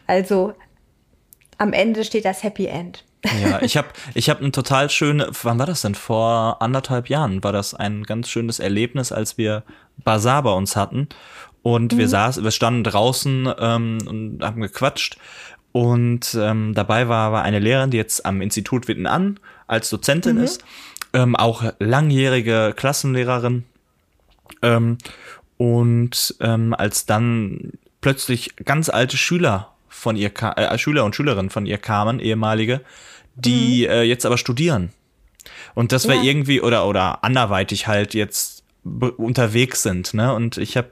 [0.05, 0.53] Also
[1.57, 3.05] am Ende steht das Happy End.
[3.41, 5.95] Ja, ich habe ich hab ein total schöne, wann war das denn?
[5.95, 9.63] Vor anderthalb Jahren war das ein ganz schönes Erlebnis, als wir
[9.97, 11.09] Bazar bei uns hatten.
[11.61, 11.97] Und mhm.
[11.97, 15.17] wir saßen, wir standen draußen ähm, und haben gequatscht.
[15.71, 20.37] Und ähm, dabei war, war eine Lehrerin, die jetzt am Institut Witten an als Dozentin
[20.37, 20.43] mhm.
[20.43, 20.63] ist,
[21.13, 23.65] ähm, auch langjährige Klassenlehrerin.
[24.61, 24.97] Ähm,
[25.57, 31.65] und ähm, als dann plötzlich ganz alte Schüler von ihr, äh, Schüler und Schülerinnen von
[31.65, 32.81] ihr kamen, ehemalige,
[33.35, 33.91] die mhm.
[33.91, 34.89] äh, jetzt aber studieren.
[35.75, 36.13] Und das ja.
[36.13, 40.33] wir irgendwie oder oder anderweitig halt jetzt unterwegs sind, ne?
[40.33, 40.89] Und ich habe,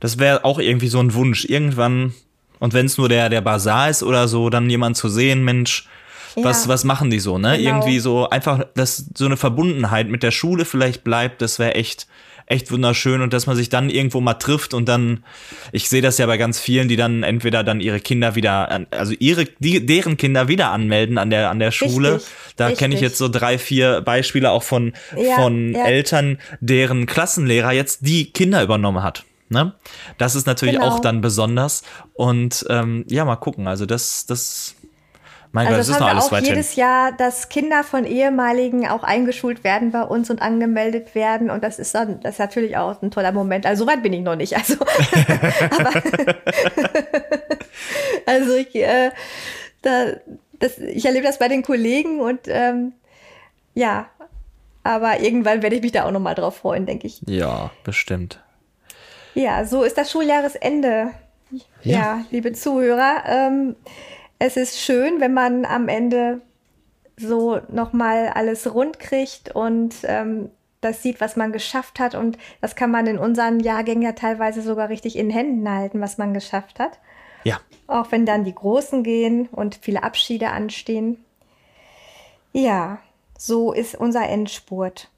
[0.00, 2.14] das wäre auch irgendwie so ein Wunsch, irgendwann
[2.58, 5.88] und wenn es nur der der Bazar ist oder so, dann jemand zu sehen, Mensch,
[6.36, 6.44] ja.
[6.44, 7.56] was was machen die so, ne?
[7.56, 7.70] Genau.
[7.70, 12.06] Irgendwie so einfach, dass so eine Verbundenheit mit der Schule vielleicht bleibt, das wäre echt
[12.48, 15.24] echt wunderschön und dass man sich dann irgendwo mal trifft und dann,
[15.72, 19.12] ich sehe das ja bei ganz vielen, die dann entweder dann ihre Kinder wieder, also
[19.18, 22.14] ihre, die, deren Kinder wieder anmelden an der, an der Schule.
[22.14, 25.84] Richtig, da kenne ich jetzt so drei, vier Beispiele auch von, ja, von ja.
[25.84, 29.24] Eltern, deren Klassenlehrer jetzt die Kinder übernommen hat.
[29.50, 29.72] Ne?
[30.18, 30.88] Das ist natürlich genau.
[30.88, 31.82] auch dann besonders.
[32.14, 33.66] Und ähm, ja, mal gucken.
[33.66, 34.74] Also das, das
[35.52, 36.54] mein also Gott, das, das ist noch alles auch weiterhin.
[36.54, 41.50] jedes Jahr, dass Kinder von ehemaligen auch eingeschult werden bei uns und angemeldet werden.
[41.50, 43.64] Und das ist dann, das ist natürlich auch ein toller Moment.
[43.66, 44.56] Also so weit bin ich noch nicht.
[44.56, 44.74] Also,
[48.26, 49.10] also ich, äh,
[49.82, 50.06] da,
[50.58, 52.92] das, ich erlebe das bei den Kollegen und ähm,
[53.74, 54.06] ja,
[54.82, 57.20] aber irgendwann werde ich mich da auch noch mal drauf freuen, denke ich.
[57.26, 58.42] Ja, bestimmt.
[59.34, 61.10] Ja, so ist das Schuljahresende.
[61.50, 63.22] Ja, ja liebe Zuhörer.
[63.26, 63.76] Ähm,
[64.38, 66.40] es ist schön, wenn man am Ende
[67.16, 72.14] so nochmal alles rund kriegt und ähm, das sieht, was man geschafft hat.
[72.14, 76.18] Und das kann man in unseren Jahrgängen ja teilweise sogar richtig in Händen halten, was
[76.18, 76.98] man geschafft hat.
[77.44, 77.60] Ja.
[77.86, 81.24] Auch wenn dann die Großen gehen und viele Abschiede anstehen.
[82.52, 82.98] Ja,
[83.36, 85.08] so ist unser Endspurt.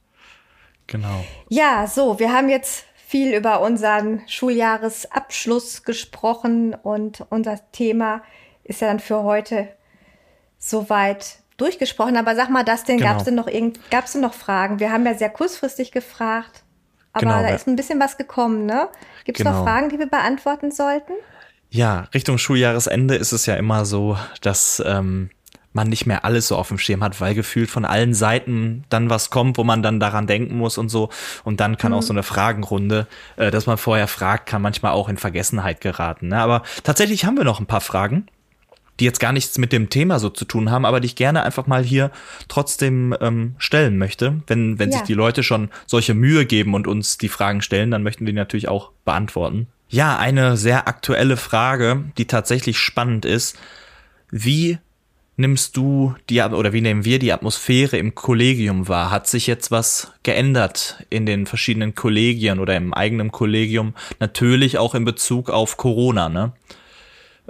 [0.87, 1.25] Genau.
[1.49, 8.23] Ja, so, wir haben jetzt viel über unseren Schuljahresabschluss gesprochen und unser Thema
[8.64, 9.68] ist ja dann für heute
[10.58, 12.16] soweit durchgesprochen.
[12.16, 13.11] Aber sag mal, das denn, genau.
[13.11, 14.80] gab es denn noch irgend, gab es denn noch Fragen?
[14.80, 16.62] Wir haben ja sehr kurzfristig gefragt,
[17.12, 18.88] aber genau, da ist ein bisschen was gekommen, ne?
[19.24, 19.58] Gibt es genau.
[19.58, 21.12] noch Fragen, die wir beantworten sollten?
[21.70, 25.30] Ja, Richtung Schuljahresende ist es ja immer so, dass ähm,
[25.72, 29.08] man nicht mehr alles so auf dem Schirm hat, weil gefühlt von allen Seiten dann
[29.08, 31.11] was kommt, wo man dann daran denken muss und so.
[31.44, 31.98] Und dann kann mhm.
[31.98, 33.06] auch so eine Fragenrunde,
[33.36, 36.28] äh, dass man vorher fragt, kann manchmal auch in Vergessenheit geraten.
[36.28, 36.40] Ne?
[36.40, 38.26] Aber tatsächlich haben wir noch ein paar Fragen
[39.01, 41.42] die jetzt gar nichts mit dem Thema so zu tun haben, aber die ich gerne
[41.42, 42.11] einfach mal hier
[42.48, 44.42] trotzdem ähm, stellen möchte.
[44.46, 44.98] Wenn, wenn ja.
[44.98, 48.32] sich die Leute schon solche Mühe geben und uns die Fragen stellen, dann möchten wir
[48.32, 49.66] die natürlich auch beantworten.
[49.88, 53.59] Ja, eine sehr aktuelle Frage, die tatsächlich spannend ist.
[54.30, 54.78] Wie
[55.36, 59.11] nimmst du die oder wie nehmen wir die Atmosphäre im Kollegium wahr?
[59.11, 63.94] Hat sich jetzt was geändert in den verschiedenen Kollegien oder im eigenen Kollegium?
[64.20, 66.53] Natürlich auch in Bezug auf Corona, ne?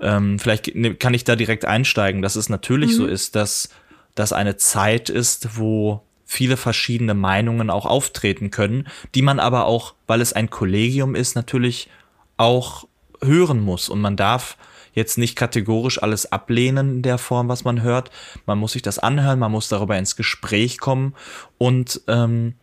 [0.01, 2.97] Ähm, vielleicht ne, kann ich da direkt einsteigen, dass es natürlich mhm.
[2.97, 3.71] so ist, dass
[4.15, 9.95] das eine Zeit ist, wo viele verschiedene Meinungen auch auftreten können, die man aber auch,
[10.07, 11.89] weil es ein Kollegium ist, natürlich
[12.37, 12.87] auch
[13.21, 13.89] hören muss.
[13.89, 14.57] Und man darf
[14.95, 18.11] jetzt nicht kategorisch alles ablehnen in der Form, was man hört.
[18.47, 21.15] Man muss sich das anhören, man muss darüber ins Gespräch kommen.
[21.59, 22.55] Und ähm,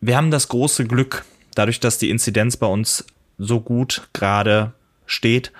[0.00, 1.24] wir haben das große Glück,
[1.54, 3.04] dadurch, dass die Inzidenz bei uns
[3.38, 4.72] so gut gerade
[5.06, 5.52] steht,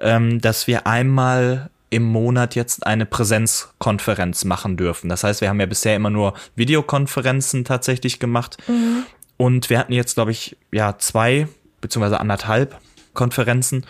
[0.00, 5.08] ähm, dass wir einmal im Monat jetzt eine Präsenzkonferenz machen dürfen.
[5.08, 8.56] Das heißt, wir haben ja bisher immer nur Videokonferenzen tatsächlich gemacht.
[8.68, 9.04] Mhm.
[9.36, 11.48] Und wir hatten jetzt, glaube ich, ja, zwei
[11.80, 12.78] beziehungsweise anderthalb
[13.14, 13.86] Konferenzen.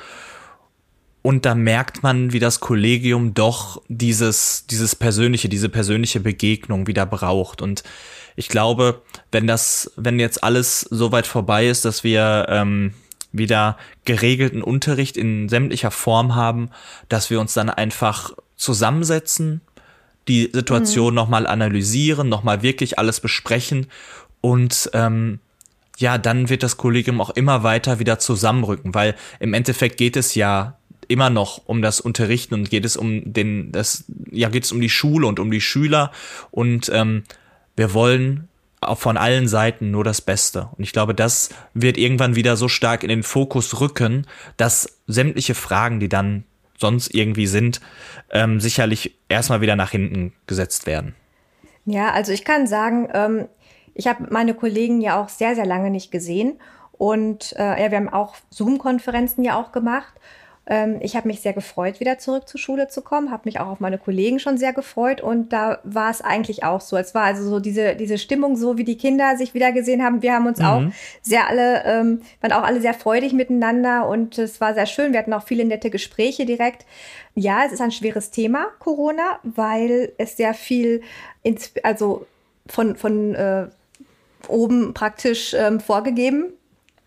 [1.22, 7.04] Und da merkt man, wie das Kollegium doch dieses, dieses persönliche, diese persönliche Begegnung wieder
[7.04, 7.60] braucht.
[7.60, 7.82] Und
[8.36, 12.94] ich glaube, wenn das, wenn jetzt alles so weit vorbei ist, dass wir ähm,
[13.32, 16.70] wieder geregelten Unterricht in sämtlicher Form haben,
[17.08, 19.60] dass wir uns dann einfach zusammensetzen,
[20.28, 21.16] die Situation mhm.
[21.16, 23.86] nochmal analysieren, nochmal wirklich alles besprechen
[24.40, 25.40] und ähm,
[25.98, 30.34] ja, dann wird das Kollegium auch immer weiter wieder zusammenrücken, weil im Endeffekt geht es
[30.34, 30.78] ja
[31.08, 34.80] immer noch um das Unterrichten und geht es um den, das, ja, geht es um
[34.80, 36.10] die Schule und um die Schüler
[36.50, 37.24] und ähm,
[37.76, 38.48] wir wollen
[38.94, 40.68] von allen Seiten nur das Beste.
[40.76, 44.26] Und ich glaube, das wird irgendwann wieder so stark in den Fokus rücken,
[44.56, 46.44] dass sämtliche Fragen, die dann
[46.78, 47.80] sonst irgendwie sind,
[48.30, 51.14] ähm, sicherlich erstmal wieder nach hinten gesetzt werden.
[51.84, 53.48] Ja, also ich kann sagen, ähm,
[53.94, 56.58] ich habe meine Kollegen ja auch sehr, sehr lange nicht gesehen.
[56.92, 60.12] Und äh, ja, wir haben auch Zoom-Konferenzen ja auch gemacht.
[60.70, 63.66] Ähm, ich habe mich sehr gefreut, wieder zurück zur Schule zu kommen, habe mich auch
[63.66, 66.96] auf meine Kollegen schon sehr gefreut und da war es eigentlich auch so.
[66.96, 70.22] Es war also so diese, diese Stimmung, so wie die Kinder sich wieder gesehen haben.
[70.22, 70.64] Wir haben uns mhm.
[70.64, 70.82] auch
[71.22, 75.12] sehr alle, ähm, waren auch alle sehr freudig miteinander und es war sehr schön.
[75.12, 76.86] Wir hatten auch viele nette Gespräche direkt.
[77.34, 81.02] Ja, es ist ein schweres Thema, Corona, weil es sehr viel,
[81.42, 82.26] ins, also
[82.68, 83.66] von, von äh,
[84.46, 86.52] oben praktisch ähm, vorgegeben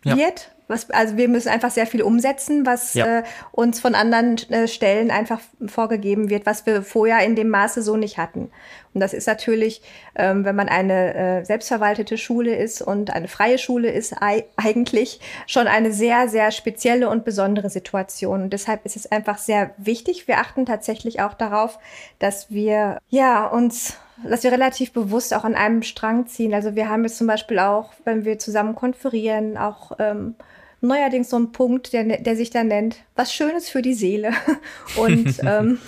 [0.03, 0.17] ja.
[0.17, 0.52] wird.
[0.67, 3.19] Was, also wir müssen einfach sehr viel umsetzen, was ja.
[3.19, 7.81] äh, uns von anderen äh, Stellen einfach vorgegeben wird, was wir vorher in dem Maße
[7.81, 8.49] so nicht hatten.
[8.93, 9.81] Und das ist natürlich,
[10.15, 14.15] ähm, wenn man eine äh, selbstverwaltete Schule ist und eine freie Schule ist,
[14.55, 18.43] eigentlich schon eine sehr, sehr spezielle und besondere Situation.
[18.43, 20.27] Und deshalb ist es einfach sehr wichtig.
[20.27, 21.79] Wir achten tatsächlich auch darauf,
[22.19, 23.97] dass wir ja uns
[24.27, 26.53] dass wir relativ bewusst auch an einem Strang ziehen.
[26.53, 30.35] Also wir haben jetzt zum Beispiel auch, wenn wir zusammen konferieren, auch ähm,
[30.81, 34.31] neuerdings so einen Punkt, der, der sich da nennt, was Schönes für die Seele.
[34.97, 35.79] Und ähm,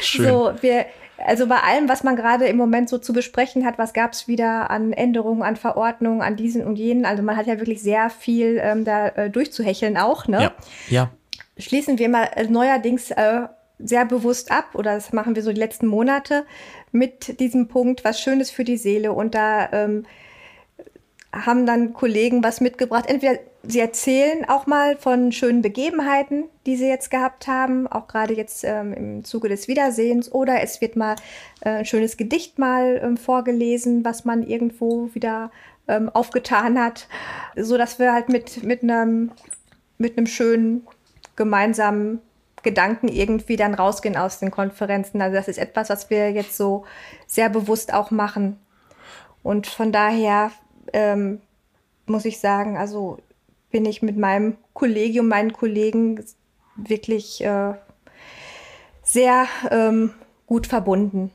[0.00, 0.86] so, wir,
[1.18, 4.28] also bei allem, was man gerade im Moment so zu besprechen hat, was gab es
[4.28, 7.04] wieder an Änderungen, an Verordnungen, an diesen und jenen.
[7.04, 10.42] Also man hat ja wirklich sehr viel ähm, da äh, durchzuhecheln auch, ne?
[10.42, 10.52] Ja.
[10.88, 11.10] ja.
[11.58, 13.42] Schließen wir mal äh, neuerdings äh,
[13.82, 16.44] sehr bewusst ab, oder das machen wir so die letzten Monate,
[16.92, 19.12] mit diesem Punkt, was Schönes für die Seele.
[19.12, 20.04] Und da ähm,
[21.32, 23.06] haben dann Kollegen was mitgebracht.
[23.06, 28.34] Entweder sie erzählen auch mal von schönen Begebenheiten, die sie jetzt gehabt haben, auch gerade
[28.34, 31.16] jetzt ähm, im Zuge des Wiedersehens, oder es wird mal
[31.60, 35.50] äh, ein schönes Gedicht mal ähm, vorgelesen, was man irgendwo wieder
[35.88, 37.06] ähm, aufgetan hat,
[37.56, 39.32] so dass wir halt mit mit einem
[39.98, 40.86] mit einem schönen
[41.36, 42.20] gemeinsamen
[42.62, 45.20] Gedanken irgendwie dann rausgehen aus den Konferenzen.
[45.22, 46.84] Also das ist etwas, was wir jetzt so
[47.26, 48.58] sehr bewusst auch machen.
[49.42, 50.50] Und von daher
[50.92, 51.40] ähm,
[52.06, 53.18] muss ich sagen, also
[53.70, 56.24] bin ich mit meinem Kollegium, meinen Kollegen
[56.76, 57.74] wirklich äh,
[59.02, 60.12] sehr ähm,
[60.46, 61.30] gut verbunden.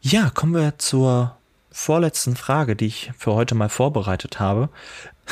[0.00, 1.36] Ja, kommen wir zur
[1.72, 4.70] vorletzten Frage, die ich für heute mal vorbereitet habe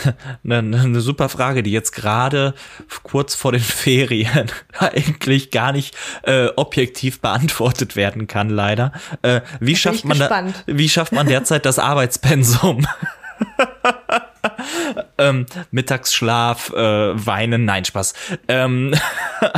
[0.45, 2.55] eine, eine super Frage, die jetzt gerade
[3.03, 8.93] kurz vor den Ferien eigentlich gar nicht äh, objektiv beantwortet werden kann, leider.
[9.22, 12.86] Äh, wie, schafft man da, wie schafft man derzeit das Arbeitspensum?
[15.18, 18.14] ähm, Mittagsschlaf, äh, Weinen, nein, Spaß.
[18.49, 18.95] Ähm,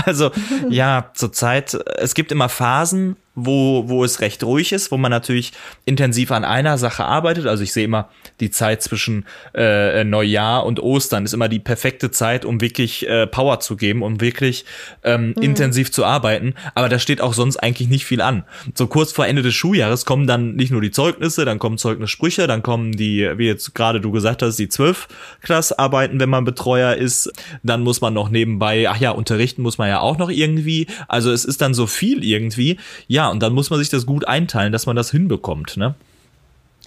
[0.04, 0.30] also
[0.68, 3.16] ja, zurzeit, es gibt immer Phasen,
[3.47, 5.53] wo, wo es recht ruhig ist, wo man natürlich
[5.84, 7.47] intensiv an einer Sache arbeitet.
[7.47, 8.09] Also ich sehe immer,
[8.41, 9.24] die Zeit zwischen
[9.55, 14.03] äh, Neujahr und Ostern ist immer die perfekte Zeit, um wirklich äh, Power zu geben,
[14.03, 14.64] um wirklich
[15.05, 15.43] ähm, mhm.
[15.43, 16.55] intensiv zu arbeiten.
[16.74, 18.45] Aber da steht auch sonst eigentlich nicht viel an.
[18.74, 22.47] So kurz vor Ende des Schuljahres kommen dann nicht nur die Zeugnisse, dann kommen Zeugnissprüche,
[22.47, 25.09] dann kommen die, wie jetzt gerade du gesagt hast, die zwölf
[25.43, 27.32] Klassarbeiten, wenn man Betreuer ist.
[27.62, 30.86] Dann muss man noch nebenbei, ach ja, unterrichten muss man ja auch noch irgendwie.
[31.09, 32.78] Also es ist dann so viel irgendwie.
[33.07, 35.94] Ja, und dann muss man sich das gut einteilen, dass man das hinbekommt, ne?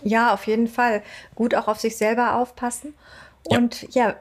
[0.04, 1.02] Ja, auf jeden Fall.
[1.36, 2.94] Gut auch auf sich selber aufpassen.
[3.44, 4.16] Und ja, ja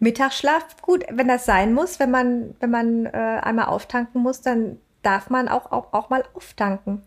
[0.00, 4.78] Mittagsschlaf, gut, wenn das sein muss, wenn man, wenn man äh, einmal auftanken muss, dann
[5.02, 7.02] darf man auch, auch, auch mal auftanken.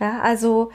[0.00, 0.72] Ja, also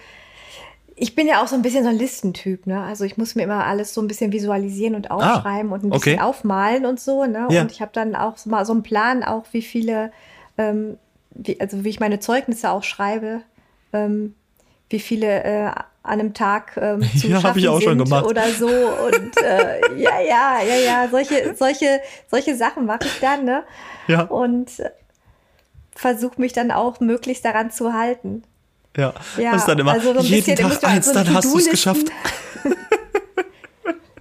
[0.96, 2.82] ich bin ja auch so ein bisschen so ein Listentyp, ne?
[2.84, 5.84] Also ich muss mir immer alles so ein bisschen visualisieren und ah, aufschreiben ah, und
[5.84, 6.22] ein bisschen okay.
[6.22, 7.48] aufmalen und so, ne?
[7.50, 7.62] Ja.
[7.62, 10.12] Und ich habe dann auch so mal so einen Plan, auch wie viele
[10.58, 10.98] ähm,
[11.32, 13.42] wie, also wie ich meine Zeugnisse auch schreibe,
[13.94, 14.36] ähm,
[14.90, 15.72] wie viele äh,
[16.04, 18.26] an einem Tag ähm, zu ja, schaffen ich auch schon gemacht.
[18.26, 18.68] oder so.
[18.68, 23.64] Und äh, ja ja ja ja solche solche solche Sachen mache ich dann ne?
[24.08, 24.24] Ja.
[24.24, 24.90] und äh,
[25.96, 28.44] versuche mich dann auch möglichst daran zu halten.
[28.98, 29.94] Ja, ja das ist dann immer?
[29.94, 32.08] also so jeden Tag eins so dann hast du es geschafft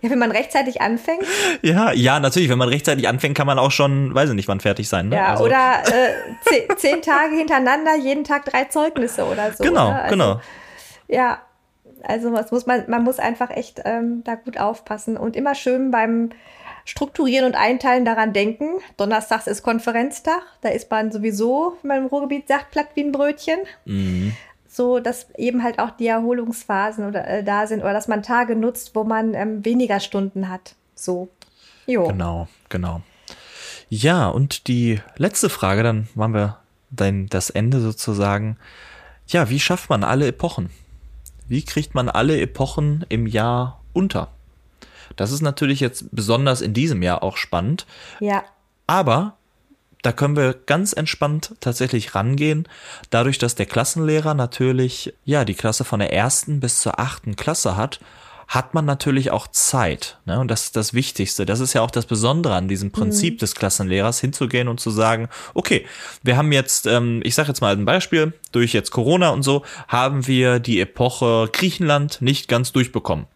[0.02, 1.24] Ja, wenn man rechtzeitig anfängt.
[1.62, 2.48] Ja, ja, natürlich.
[2.48, 5.08] Wenn man rechtzeitig anfängt, kann man auch schon, weiß ich nicht, wann fertig sein.
[5.08, 5.16] Ne?
[5.16, 5.44] Ja, also.
[5.44, 6.12] oder äh,
[6.48, 9.62] zehn, zehn, Tage hintereinander, jeden Tag drei Zeugnisse oder so.
[9.62, 10.40] Genau, also, genau.
[11.08, 11.40] Ja,
[12.02, 15.90] also was muss man, man muss einfach echt ähm, da gut aufpassen und immer schön
[15.90, 16.30] beim
[16.84, 18.80] strukturieren und einteilen, daran denken.
[18.96, 23.12] Donnerstags ist Konferenztag, da ist man sowieso, wenn man im Ruhrgebiet sagt, platt wie ein
[23.12, 23.58] Brötchen.
[23.84, 24.34] Mhm.
[24.72, 28.54] So, dass eben halt auch die Erholungsphasen oder, äh, da sind oder dass man Tage
[28.54, 30.76] nutzt, wo man ähm, weniger Stunden hat.
[30.94, 31.28] So.
[31.86, 32.06] Jo.
[32.06, 33.02] Genau, genau.
[33.88, 36.58] Ja, und die letzte Frage, dann machen wir
[36.90, 38.58] dann das Ende sozusagen.
[39.26, 40.70] Ja, wie schafft man alle Epochen?
[41.48, 44.28] Wie kriegt man alle Epochen im Jahr unter?
[45.16, 47.86] Das ist natürlich jetzt besonders in diesem Jahr auch spannend.
[48.20, 48.44] Ja.
[48.86, 49.36] Aber
[50.02, 52.68] da können wir ganz entspannt tatsächlich rangehen,
[53.10, 57.76] dadurch, dass der Klassenlehrer natürlich, ja, die Klasse von der ersten bis zur achten Klasse
[57.76, 58.00] hat
[58.50, 60.18] hat man natürlich auch Zeit.
[60.24, 60.40] Ne?
[60.40, 61.46] Und das ist das Wichtigste.
[61.46, 63.38] Das ist ja auch das Besondere an diesem Prinzip mhm.
[63.38, 65.86] des Klassenlehrers, hinzugehen und zu sagen, okay,
[66.24, 69.64] wir haben jetzt, ähm, ich sage jetzt mal ein Beispiel, durch jetzt Corona und so,
[69.86, 73.26] haben wir die Epoche Griechenland nicht ganz durchbekommen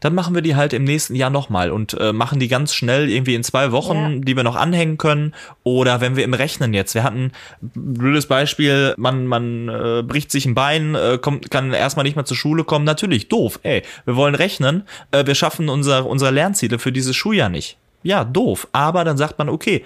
[0.00, 3.10] dann machen wir die halt im nächsten Jahr nochmal und äh, machen die ganz schnell
[3.10, 4.18] irgendwie in zwei Wochen, ja.
[4.18, 5.34] die wir noch anhängen können.
[5.64, 10.46] Oder wenn wir im Rechnen jetzt, wir hatten blödes Beispiel, man, man äh, bricht sich
[10.46, 12.84] ein Bein, äh, kommt, kann erstmal nicht mehr zur Schule kommen.
[12.84, 17.48] Natürlich, doof, ey, wir wollen rechnen, äh, wir schaffen unser, unsere Lernziele für dieses Schuljahr
[17.48, 17.76] nicht.
[18.02, 18.68] Ja, doof.
[18.72, 19.84] Aber dann sagt man, okay,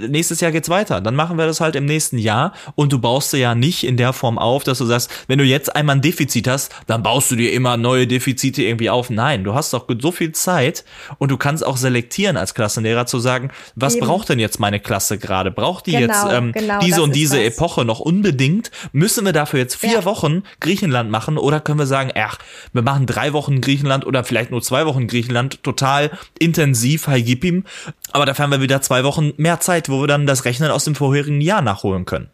[0.00, 1.00] nächstes Jahr geht's weiter.
[1.00, 3.96] Dann machen wir das halt im nächsten Jahr und du baust dir ja nicht in
[3.96, 7.30] der Form auf, dass du sagst, wenn du jetzt einmal ein Defizit hast, dann baust
[7.30, 9.10] du dir immer neue Defizite irgendwie auf.
[9.10, 10.84] Nein, du hast doch so viel Zeit
[11.18, 14.06] und du kannst auch selektieren als Klassenlehrer zu sagen, was Eben.
[14.06, 15.50] braucht denn jetzt meine Klasse gerade?
[15.50, 17.54] Braucht die genau, jetzt ähm, genau, diese und diese das.
[17.54, 18.70] Epoche noch unbedingt?
[18.92, 20.04] Müssen wir dafür jetzt vier ja.
[20.04, 22.38] Wochen Griechenland machen oder können wir sagen, ach,
[22.72, 27.64] wir machen drei Wochen Griechenland oder vielleicht nur zwei Wochen Griechenland total intensiv, Haigipim,
[28.12, 30.70] aber dafür haben wir wieder zwei Wochen mehr Zeit Zeit, wo wir dann das Rechnen
[30.70, 32.30] aus dem vorherigen Jahr nachholen können.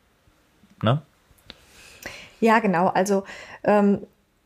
[0.83, 1.03] Ne?
[2.41, 2.87] Ja, genau.
[2.89, 3.25] Also
[3.65, 4.03] ähm,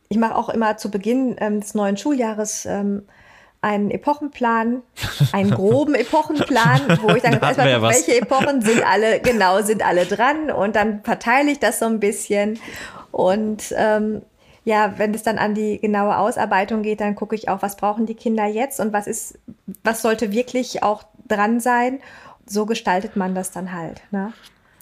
[0.07, 3.03] ich mache auch immer zu Beginn ähm, des neuen Schuljahres ähm,
[3.61, 4.81] einen Epochenplan,
[5.33, 10.05] einen groben Epochenplan, wo ich dann erstmal, ja welche Epochen sind alle, genau, sind alle
[10.05, 12.59] dran und dann verteile ich das so ein bisschen
[13.11, 14.23] und ähm,
[14.65, 18.05] ja, wenn es dann an die genaue Ausarbeitung geht, dann gucke ich auch, was brauchen
[18.05, 19.37] die Kinder jetzt und was ist,
[19.83, 21.99] was sollte wirklich auch dran sein
[22.49, 24.01] so gestaltet man das dann halt.
[24.11, 24.33] Ne?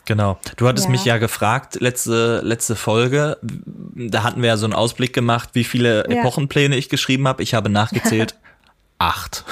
[0.06, 0.40] Genau.
[0.56, 0.92] Du hattest ja.
[0.92, 5.66] mich ja gefragt, letzte, letzte Folge, da hatten wir ja so einen Ausblick gemacht, wie
[5.66, 6.22] viele ja.
[6.22, 7.44] Epochenpläne ich geschrieben habe.
[7.44, 8.36] Ich habe nachgezählt.
[9.00, 9.44] acht.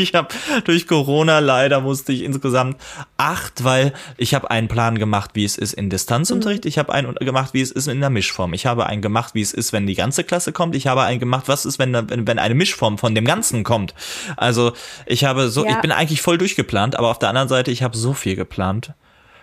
[0.00, 0.28] Ich habe
[0.64, 2.80] durch Corona leider musste ich insgesamt
[3.16, 6.64] acht, weil ich habe einen Plan gemacht, wie es ist in Distanzunterricht.
[6.64, 6.68] Mhm.
[6.68, 8.52] Ich habe einen gemacht, wie es ist in der Mischform.
[8.54, 10.74] Ich habe einen gemacht, wie es ist, wenn die ganze Klasse kommt.
[10.74, 11.92] Ich habe einen gemacht, was ist, wenn,
[12.26, 13.94] wenn eine Mischform von dem Ganzen kommt.
[14.36, 14.72] Also
[15.06, 15.72] ich habe so, ja.
[15.72, 18.92] ich bin eigentlich voll durchgeplant, aber auf der anderen Seite, ich habe so viel geplant.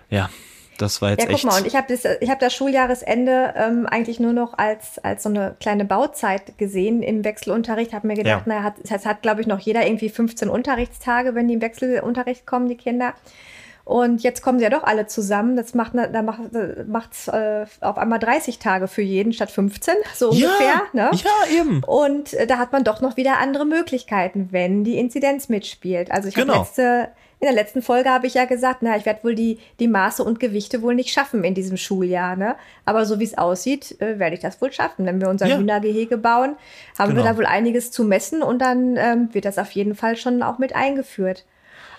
[0.09, 0.29] Ja,
[0.77, 4.19] das war jetzt ja, guck mal, und ich habe das, hab das Schuljahresende ähm, eigentlich
[4.19, 7.93] nur noch als, als so eine kleine Bauzeit gesehen im Wechselunterricht.
[7.93, 8.53] Habe mir gedacht, ja.
[8.53, 12.45] naja, hat, das hat, glaube ich, noch jeder irgendwie 15 Unterrichtstage, wenn die im Wechselunterricht
[12.45, 13.13] kommen, die Kinder.
[13.87, 15.55] Und jetzt kommen sie ja doch alle zusammen.
[15.55, 16.41] Das macht da macht
[16.87, 20.81] macht's, äh, auf einmal 30 Tage für jeden statt 15, so ungefähr.
[20.93, 21.11] Ja, ne?
[21.13, 21.81] ja eben.
[21.85, 26.11] Und äh, da hat man doch noch wieder andere Möglichkeiten, wenn die Inzidenz mitspielt.
[26.11, 26.55] Also ich genau.
[26.55, 27.09] habe letzte
[27.39, 30.23] in der letzten Folge habe ich ja gesagt, na, ich werde wohl die, die Maße
[30.23, 32.35] und Gewichte wohl nicht schaffen in diesem Schuljahr.
[32.35, 32.55] Ne?
[32.83, 35.05] Aber so wie es aussieht, äh, werde ich das wohl schaffen.
[35.05, 35.57] Wenn wir unser ja.
[35.57, 36.55] Hühnergehege bauen,
[36.97, 37.23] haben genau.
[37.23, 40.41] wir da wohl einiges zu messen und dann ähm, wird das auf jeden Fall schon
[40.41, 41.45] auch mit eingeführt.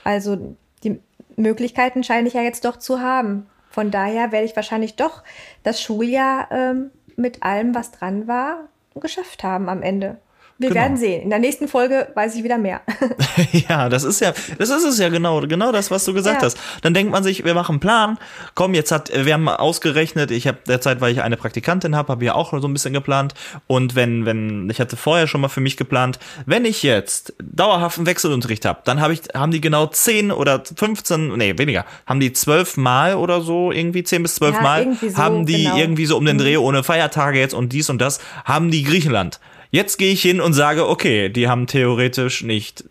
[0.02, 1.00] Also die
[1.36, 3.46] Möglichkeiten scheine ich ja jetzt doch zu haben.
[3.70, 5.22] Von daher werde ich wahrscheinlich doch
[5.62, 10.16] das Schuljahr ähm, mit allem, was dran war, geschafft haben am Ende.
[10.60, 10.80] Wir genau.
[10.80, 11.22] werden sehen.
[11.22, 12.80] In der nächsten Folge weiß ich wieder mehr.
[13.68, 16.46] ja, das ist ja, das ist es ja genau, genau das, was du gesagt ja.
[16.46, 16.58] hast.
[16.82, 18.18] Dann denkt man sich, wir machen einen Plan.
[18.56, 22.24] Komm, jetzt hat, wir haben ausgerechnet, ich habe derzeit, weil ich eine Praktikantin habe, habe
[22.24, 23.34] ich auch so ein bisschen geplant.
[23.68, 28.04] Und wenn, wenn, ich hatte vorher schon mal für mich geplant, wenn ich jetzt dauerhaften
[28.04, 32.32] Wechselunterricht habe, dann habe ich, haben die genau 10 oder 15, nee, weniger, haben die
[32.32, 35.76] zwölf Mal oder so, irgendwie 10 bis zwölf ja, Mal, so, haben die genau.
[35.76, 36.64] irgendwie so um den Dreh mhm.
[36.64, 39.38] ohne Feiertage jetzt und dies und das, haben die Griechenland.
[39.70, 42.84] Jetzt gehe ich hin und sage, okay, die haben theoretisch nicht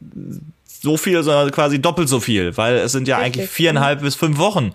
[0.82, 3.42] so viel, sondern quasi doppelt so viel, weil es sind ja Richtig.
[3.42, 4.74] eigentlich viereinhalb bis fünf Wochen.